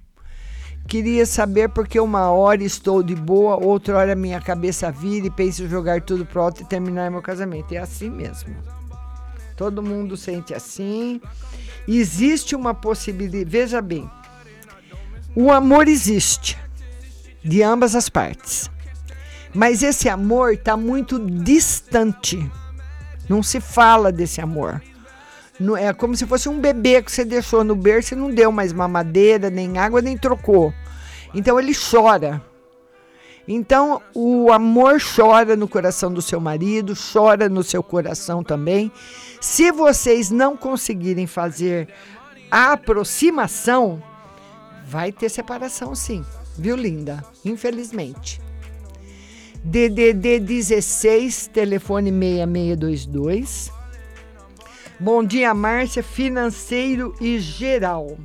[0.87, 5.67] Queria saber porque uma hora estou de boa, outra hora minha cabeça vira e penso
[5.67, 7.73] jogar tudo pro alto e terminar meu casamento.
[7.73, 8.55] É assim mesmo.
[9.55, 11.21] Todo mundo sente assim.
[11.87, 13.45] Existe uma possibilidade.
[13.45, 14.09] Veja bem,
[15.35, 16.57] o amor existe
[17.43, 18.69] de ambas as partes.
[19.53, 22.49] Mas esse amor está muito distante.
[23.29, 24.81] Não se fala desse amor.
[25.79, 28.73] É como se fosse um bebê que você deixou no berço e não deu mais
[28.73, 30.73] mamadeira, nem água, nem trocou.
[31.33, 32.41] Então ele chora.
[33.47, 38.91] Então o amor chora no coração do seu marido, chora no seu coração também.
[39.39, 41.87] Se vocês não conseguirem fazer
[42.49, 44.01] a aproximação,
[44.85, 46.23] Vai ter separação sim,
[46.57, 47.23] viu, linda?
[47.45, 48.41] Infelizmente.
[49.63, 53.71] DDD 16, telefone 6622.
[54.99, 58.17] Bom dia, Márcia, financeiro e geral.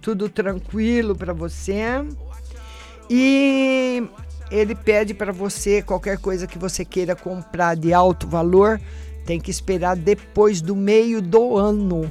[0.00, 2.04] Tudo tranquilo para você?
[3.08, 4.02] E
[4.50, 8.80] ele pede para você qualquer coisa que você queira comprar de alto valor,
[9.24, 12.10] tem que esperar depois do meio do ano.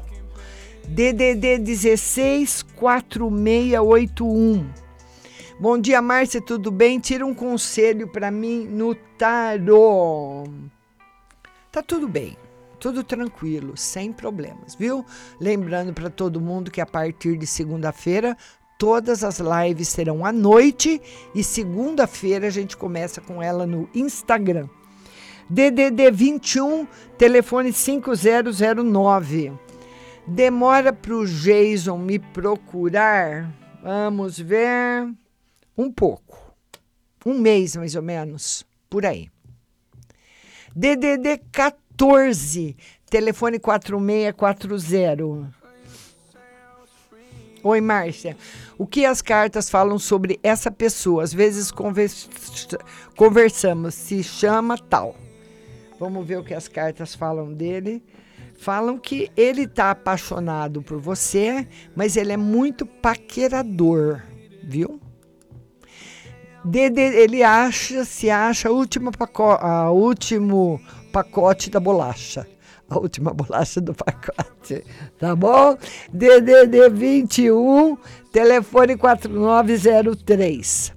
[0.88, 4.70] DDD 16 4681.
[5.60, 7.00] Bom dia, Márcia, tudo bem?
[7.00, 10.46] Tira um conselho para mim no tarô.
[11.72, 12.38] Tá tudo bem,
[12.80, 15.06] tudo tranquilo, sem problemas, viu?
[15.40, 18.38] Lembrando para todo mundo que a partir de segunda-feira
[18.78, 21.02] todas as lives serão à noite
[21.34, 24.68] e segunda-feira a gente começa com ela no Instagram.
[25.50, 26.86] DDD 21,
[27.18, 29.54] telefone 5009.
[30.28, 33.50] Demora para o Jason me procurar?
[33.82, 35.10] Vamos ver.
[35.78, 36.54] Um pouco.
[37.26, 38.66] Um mês, mais ou menos.
[38.90, 39.30] Por aí.
[40.76, 41.87] DDD 14,
[43.10, 45.50] telefone 4640.
[47.64, 48.38] Oi, Márcia.
[48.78, 51.24] O que as cartas falam sobre essa pessoa?
[51.24, 51.72] Às vezes
[53.16, 55.16] conversamos, se chama tal.
[56.00, 58.04] Vamos ver o que as cartas falam dele
[58.58, 64.24] falam que ele está apaixonado por você, mas ele é muito paquerador,
[64.64, 65.00] viu?
[66.74, 72.46] ele acha, se acha a última pacote, a último pacote da bolacha.
[72.90, 74.84] A última bolacha do pacote.
[75.20, 75.78] Tá bom?
[76.12, 77.98] DDD 21,
[78.32, 80.94] telefone 4903.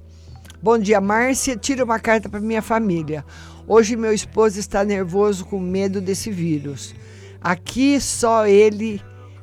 [0.62, 1.56] Bom dia, Márcia.
[1.56, 3.24] Tira uma carta para minha família.
[3.66, 6.94] Hoje meu esposo está nervoso com medo desse vírus.
[7.40, 9.00] Aqui só ele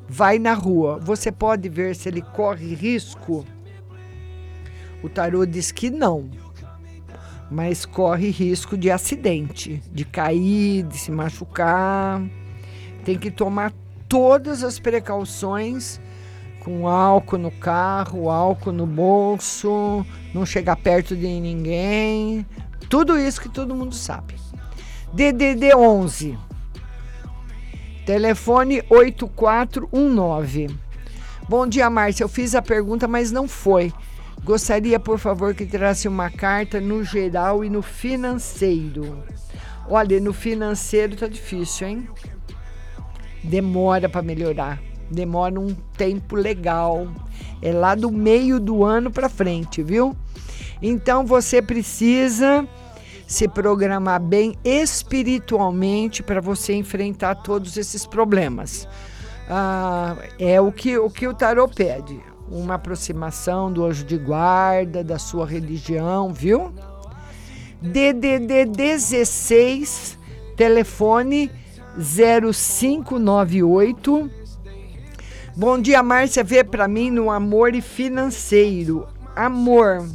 [0.08, 1.00] vai na rua.
[1.02, 3.46] Você pode ver se ele corre risco.
[5.04, 6.30] O tarô diz que não,
[7.50, 12.22] mas corre risco de acidente, de cair, de se machucar.
[13.06, 13.72] Tem que tomar
[14.08, 16.00] todas as precauções
[16.64, 22.46] com álcool no carro, álcool no bolso, não chegar perto de ninguém.
[22.90, 24.36] Tudo isso que todo mundo sabe.
[25.14, 26.38] DDD 11
[28.08, 30.70] Telefone 8419.
[31.50, 32.24] Bom dia, Márcia.
[32.24, 33.92] Eu fiz a pergunta, mas não foi.
[34.44, 39.24] Gostaria, por favor, que tirasse uma carta no geral e no financeiro.
[39.90, 42.10] Olha, no financeiro tá difícil, hein?
[43.44, 44.82] Demora para melhorar.
[45.10, 47.08] Demora um tempo legal.
[47.62, 50.16] É lá do meio do ano para frente, viu?
[50.82, 52.68] Então você precisa
[53.26, 58.88] se programar bem espiritualmente para você enfrentar todos esses problemas.
[59.50, 62.20] Ah, é o que, o que o tarot pede.
[62.50, 66.74] Uma aproximação do anjo de guarda, da sua religião, viu?
[67.82, 70.18] DDD 16,
[70.56, 71.52] telefone
[71.98, 74.32] 0598.
[75.56, 76.44] Bom dia, Márcia.
[76.44, 79.06] Vê para mim no amor e financeiro.
[79.36, 80.08] Amor,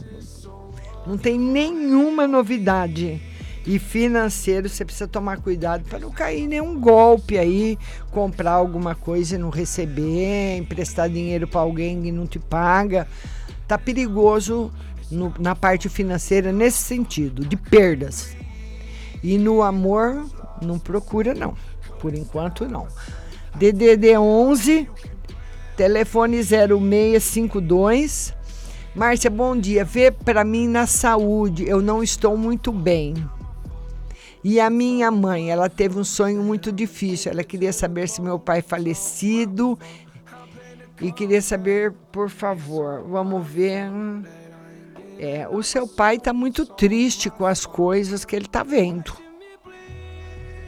[1.07, 3.21] não tem nenhuma novidade.
[3.65, 7.79] E financeiro, você precisa tomar cuidado para não cair nenhum golpe aí,
[8.11, 13.07] comprar alguma coisa e não receber, emprestar dinheiro para alguém e não te paga.
[13.69, 14.73] Tá perigoso
[15.11, 18.37] no, na parte financeira nesse sentido, de perdas.
[19.23, 20.27] E no amor,
[20.61, 21.55] não procura não.
[22.01, 22.89] Por enquanto não.
[23.55, 24.89] DDD 11
[25.77, 28.35] telefone 0652
[28.95, 29.87] Márcia, bom dia.
[29.87, 33.15] Vê para mim na saúde, eu não estou muito bem.
[34.45, 37.31] E a minha mãe, ela teve um sonho muito difícil.
[37.31, 39.79] Ela queria saber se meu pai falecido
[41.01, 43.91] e queria saber, por favor, vamos ver.
[45.19, 49.13] É, o seu pai está muito triste com as coisas que ele está vendo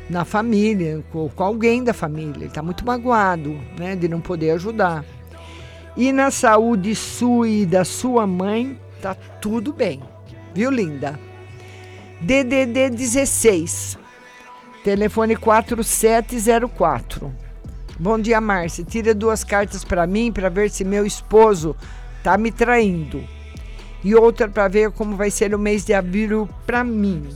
[0.08, 2.36] na família, com, com, alguém da família.
[2.36, 5.04] Ele está muito magoado, né, de não poder ajudar.
[5.96, 10.00] E na saúde sua e da sua mãe, tá tudo bem.
[10.52, 11.18] Viu, linda?
[12.24, 13.98] DDD 16,
[14.82, 17.30] telefone 4704.
[18.00, 18.82] Bom dia, Márcia.
[18.82, 21.76] Tira duas cartas para mim para ver se meu esposo
[22.22, 23.22] tá me traindo.
[24.02, 27.28] E outra para ver como vai ser o mês de abril para mim.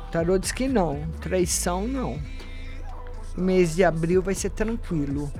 [0.00, 1.06] O tarô diz que não.
[1.20, 2.18] Traição, não.
[3.36, 5.32] O mês de abril vai ser tranquilo.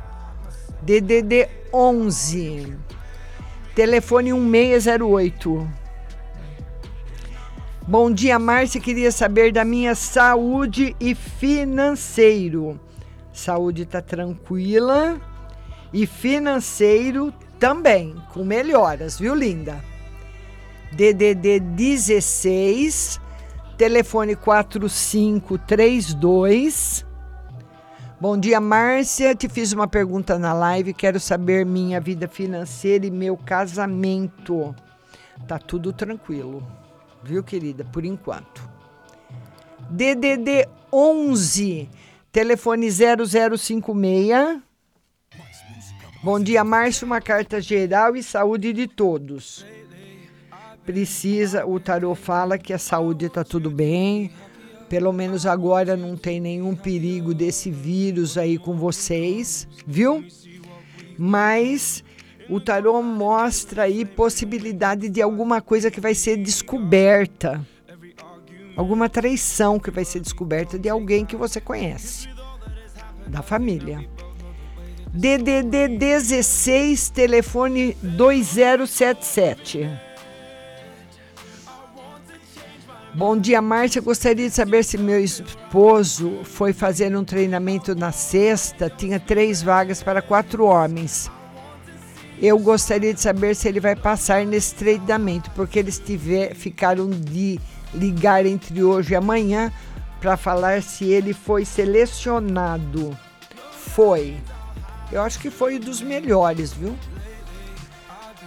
[0.83, 2.77] DDD 11.
[3.75, 5.88] Telefone 1608.
[7.89, 8.81] Bom dia, Márcia.
[8.83, 12.79] Queria saber da minha saúde e financeiro.
[13.33, 15.19] Saúde tá tranquila
[15.91, 19.83] e financeiro também, com melhoras, viu, linda?
[20.93, 23.19] DDD 16,
[23.79, 27.07] telefone 4532
[28.21, 29.35] Bom dia, Márcia.
[29.35, 30.93] Te fiz uma pergunta na live.
[30.93, 34.77] Quero saber minha vida financeira e meu casamento.
[35.47, 36.63] Tá tudo tranquilo,
[37.23, 37.85] viu, querida?
[37.85, 38.69] Por enquanto.
[39.91, 41.89] DDD 11,
[42.31, 44.61] telefone 0056.
[46.23, 47.07] Bom dia, Márcia.
[47.07, 49.65] Uma carta geral e saúde de todos.
[50.85, 54.33] Precisa, o tarô fala que a saúde tá tudo bem
[54.89, 60.25] pelo menos agora não tem nenhum perigo desse vírus aí com vocês, viu?
[61.19, 62.03] Mas
[62.49, 67.61] o tarô mostra aí possibilidade de alguma coisa que vai ser descoberta.
[68.77, 72.29] Alguma traição que vai ser descoberta de alguém que você conhece,
[73.27, 74.09] da família.
[75.13, 79.89] DDD 16, telefone 2077.
[83.15, 84.01] Bom dia, Márcia.
[84.01, 88.89] Gostaria de saber se meu esposo foi fazer um treinamento na sexta.
[88.89, 91.29] Tinha três vagas para quatro homens.
[92.41, 97.61] Eu gostaria de saber se ele vai passar nesse treinamento, porque eles tiver, ficaram de
[97.93, 99.71] ligar entre hoje e amanhã
[100.21, 103.17] para falar se ele foi selecionado.
[103.73, 104.37] Foi.
[105.11, 106.95] Eu acho que foi um dos melhores, viu?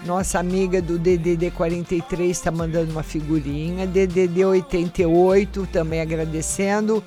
[0.05, 3.85] Nossa amiga do DDD 43 está mandando uma figurinha.
[3.85, 7.03] DDD 88 também agradecendo.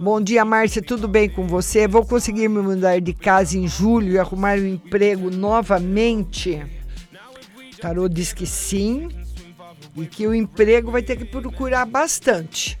[0.00, 0.80] Bom dia, Márcia.
[0.80, 1.88] Tudo bem com você?
[1.88, 6.64] Vou conseguir me mudar de casa em julho e arrumar um emprego novamente?
[7.74, 9.08] O tarô diz que sim
[9.96, 12.78] e que o emprego vai ter que procurar bastante.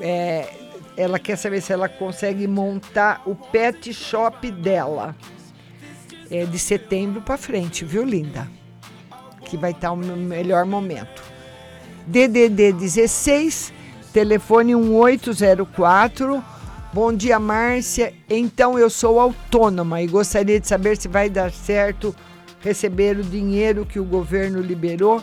[0.00, 0.48] É,
[0.96, 5.14] ela quer saber se ela consegue montar o pet shop dela.
[6.30, 8.48] É de setembro para frente, viu, linda?
[9.44, 11.22] Que vai estar o melhor momento.
[12.06, 13.74] DDD 16,
[14.14, 16.42] telefone 1804.
[16.92, 18.14] Bom dia, Márcia.
[18.30, 22.14] Então eu sou autônoma e gostaria de saber se vai dar certo
[22.60, 25.20] receber o dinheiro que o governo liberou.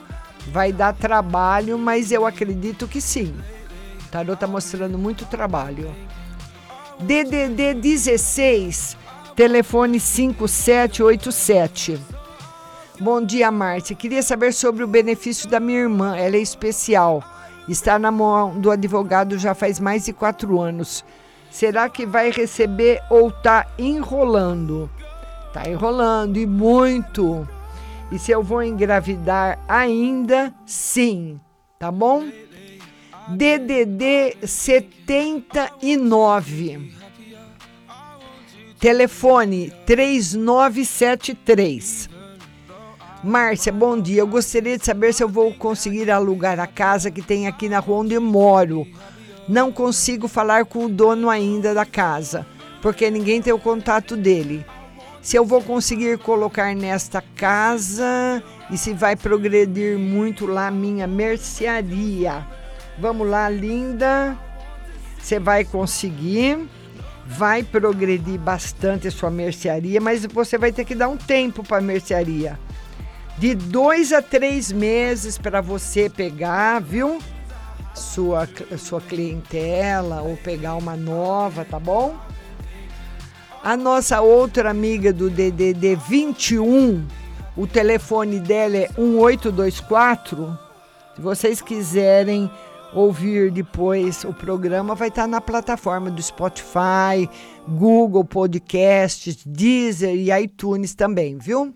[0.51, 3.33] Vai dar trabalho, mas eu acredito que sim.
[4.11, 5.95] Tarô tá mostrando muito trabalho.
[6.99, 8.97] DDD 16,
[9.37, 11.97] telefone 5787.
[12.99, 13.95] Bom dia, Márcia.
[13.95, 16.17] Queria saber sobre o benefício da minha irmã.
[16.17, 17.23] Ela é especial
[17.71, 21.05] Está na mão do advogado já faz mais de quatro anos.
[21.49, 24.89] Será que vai receber ou tá enrolando?
[25.53, 27.47] Tá enrolando e muito.
[28.11, 30.53] E se eu vou engravidar ainda?
[30.65, 31.39] Sim.
[31.79, 32.25] Tá bom?
[33.29, 36.91] DDD 79.
[38.81, 42.10] Telefone 3973.
[43.23, 44.21] Márcia, bom dia.
[44.21, 47.77] Eu gostaria de saber se eu vou conseguir alugar a casa que tem aqui na
[47.77, 48.87] rua onde eu moro.
[49.47, 52.47] Não consigo falar com o dono ainda da casa,
[52.81, 54.65] porque ninguém tem o contato dele.
[55.21, 58.41] Se eu vou conseguir colocar nesta casa
[58.71, 62.43] e se vai progredir muito lá minha mercearia.
[62.97, 64.35] Vamos lá, linda.
[65.19, 66.67] Você vai conseguir
[67.27, 71.77] vai progredir bastante a sua mercearia, mas você vai ter que dar um tempo para
[71.77, 72.59] a mercearia.
[73.37, 77.19] De dois a três meses para você pegar, viu?
[77.95, 78.47] Sua,
[78.77, 82.15] sua clientela ou pegar uma nova, tá bom?
[83.63, 87.05] A nossa outra amiga do DDD 21,
[87.55, 90.57] o telefone dela é 1824.
[91.15, 92.49] Se vocês quiserem
[92.93, 97.29] ouvir depois o programa, vai estar na plataforma do Spotify,
[97.67, 101.75] Google Podcasts, Deezer e iTunes também, viu?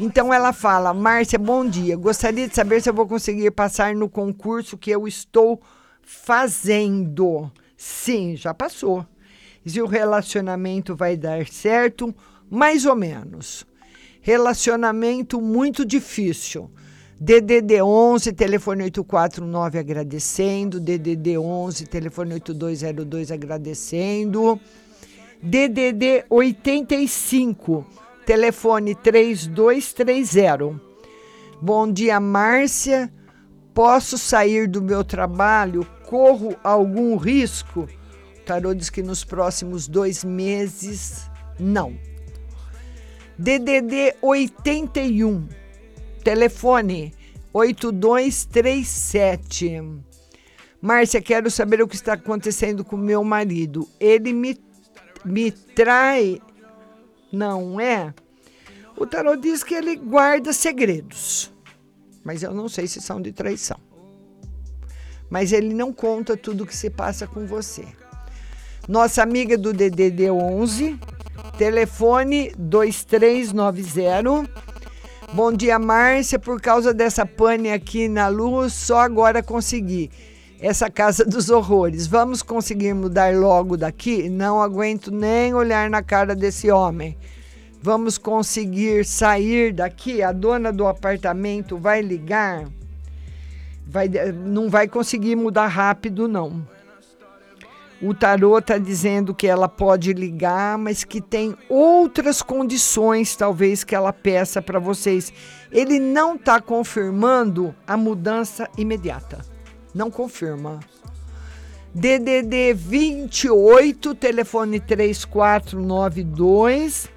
[0.00, 1.96] Então ela fala: Márcia, bom dia.
[1.96, 5.60] Gostaria de saber se eu vou conseguir passar no concurso que eu estou
[6.02, 7.50] fazendo.
[7.76, 9.06] Sim, já passou.
[9.66, 12.14] Se o relacionamento vai dar certo,
[12.50, 13.66] mais ou menos.
[14.20, 16.70] Relacionamento muito difícil
[17.20, 20.78] DDD 11, telefone 849 agradecendo.
[20.78, 24.60] DDD 11, telefone 8202 agradecendo.
[25.42, 27.84] DDD 85,
[28.28, 30.78] telefone 3230.
[31.62, 33.10] Bom dia, Márcia.
[33.72, 35.82] Posso sair do meu trabalho?
[36.04, 37.88] Corro algum risco?
[38.36, 41.96] O tarô diz que nos próximos dois meses, não.
[43.38, 45.48] DDD 81
[46.22, 47.14] Telefone
[47.54, 49.82] 8237.
[50.82, 53.88] Márcia, quero saber o que está acontecendo com meu marido.
[53.98, 54.60] Ele me,
[55.24, 56.42] me trai.
[57.32, 58.14] Não é?
[58.96, 61.52] O tarot diz que ele guarda segredos.
[62.24, 63.78] Mas eu não sei se são de traição.
[65.30, 67.84] Mas ele não conta tudo o que se passa com você.
[68.88, 70.98] Nossa amiga do DDD 11,
[71.58, 74.68] telefone 2390
[75.34, 76.38] Bom dia, Márcia.
[76.38, 80.10] Por causa dessa pane aqui na luz, só agora consegui.
[80.60, 82.06] Essa casa dos horrores.
[82.06, 84.28] Vamos conseguir mudar logo daqui?
[84.28, 87.16] Não aguento nem olhar na cara desse homem.
[87.80, 90.20] Vamos conseguir sair daqui?
[90.20, 92.66] A dona do apartamento vai ligar?
[93.86, 96.66] Vai, não vai conseguir mudar rápido, não.
[98.02, 103.94] O tarô está dizendo que ela pode ligar, mas que tem outras condições, talvez, que
[103.94, 105.32] ela peça para vocês.
[105.70, 109.57] Ele não está confirmando a mudança imediata.
[109.94, 110.80] Não confirma.
[111.94, 117.08] DDD 28, telefone 3492.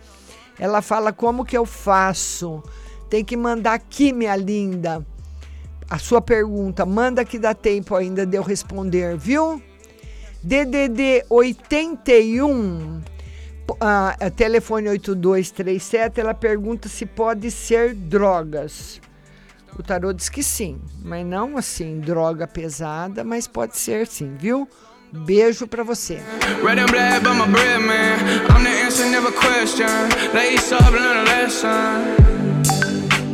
[0.57, 2.64] Ela fala: Como que eu faço?
[3.10, 5.06] Tem que mandar aqui, minha linda.
[5.89, 9.61] A sua pergunta, manda que dá tempo ainda de eu responder, viu?
[10.41, 13.02] DDD 81,
[13.80, 18.99] ah, telefone 8237, ela pergunta se pode ser drogas.
[19.77, 24.68] O tarô diz que sim, mas não assim, droga pesada, mas pode ser sim, viu?
[25.11, 26.22] Beijo pra você.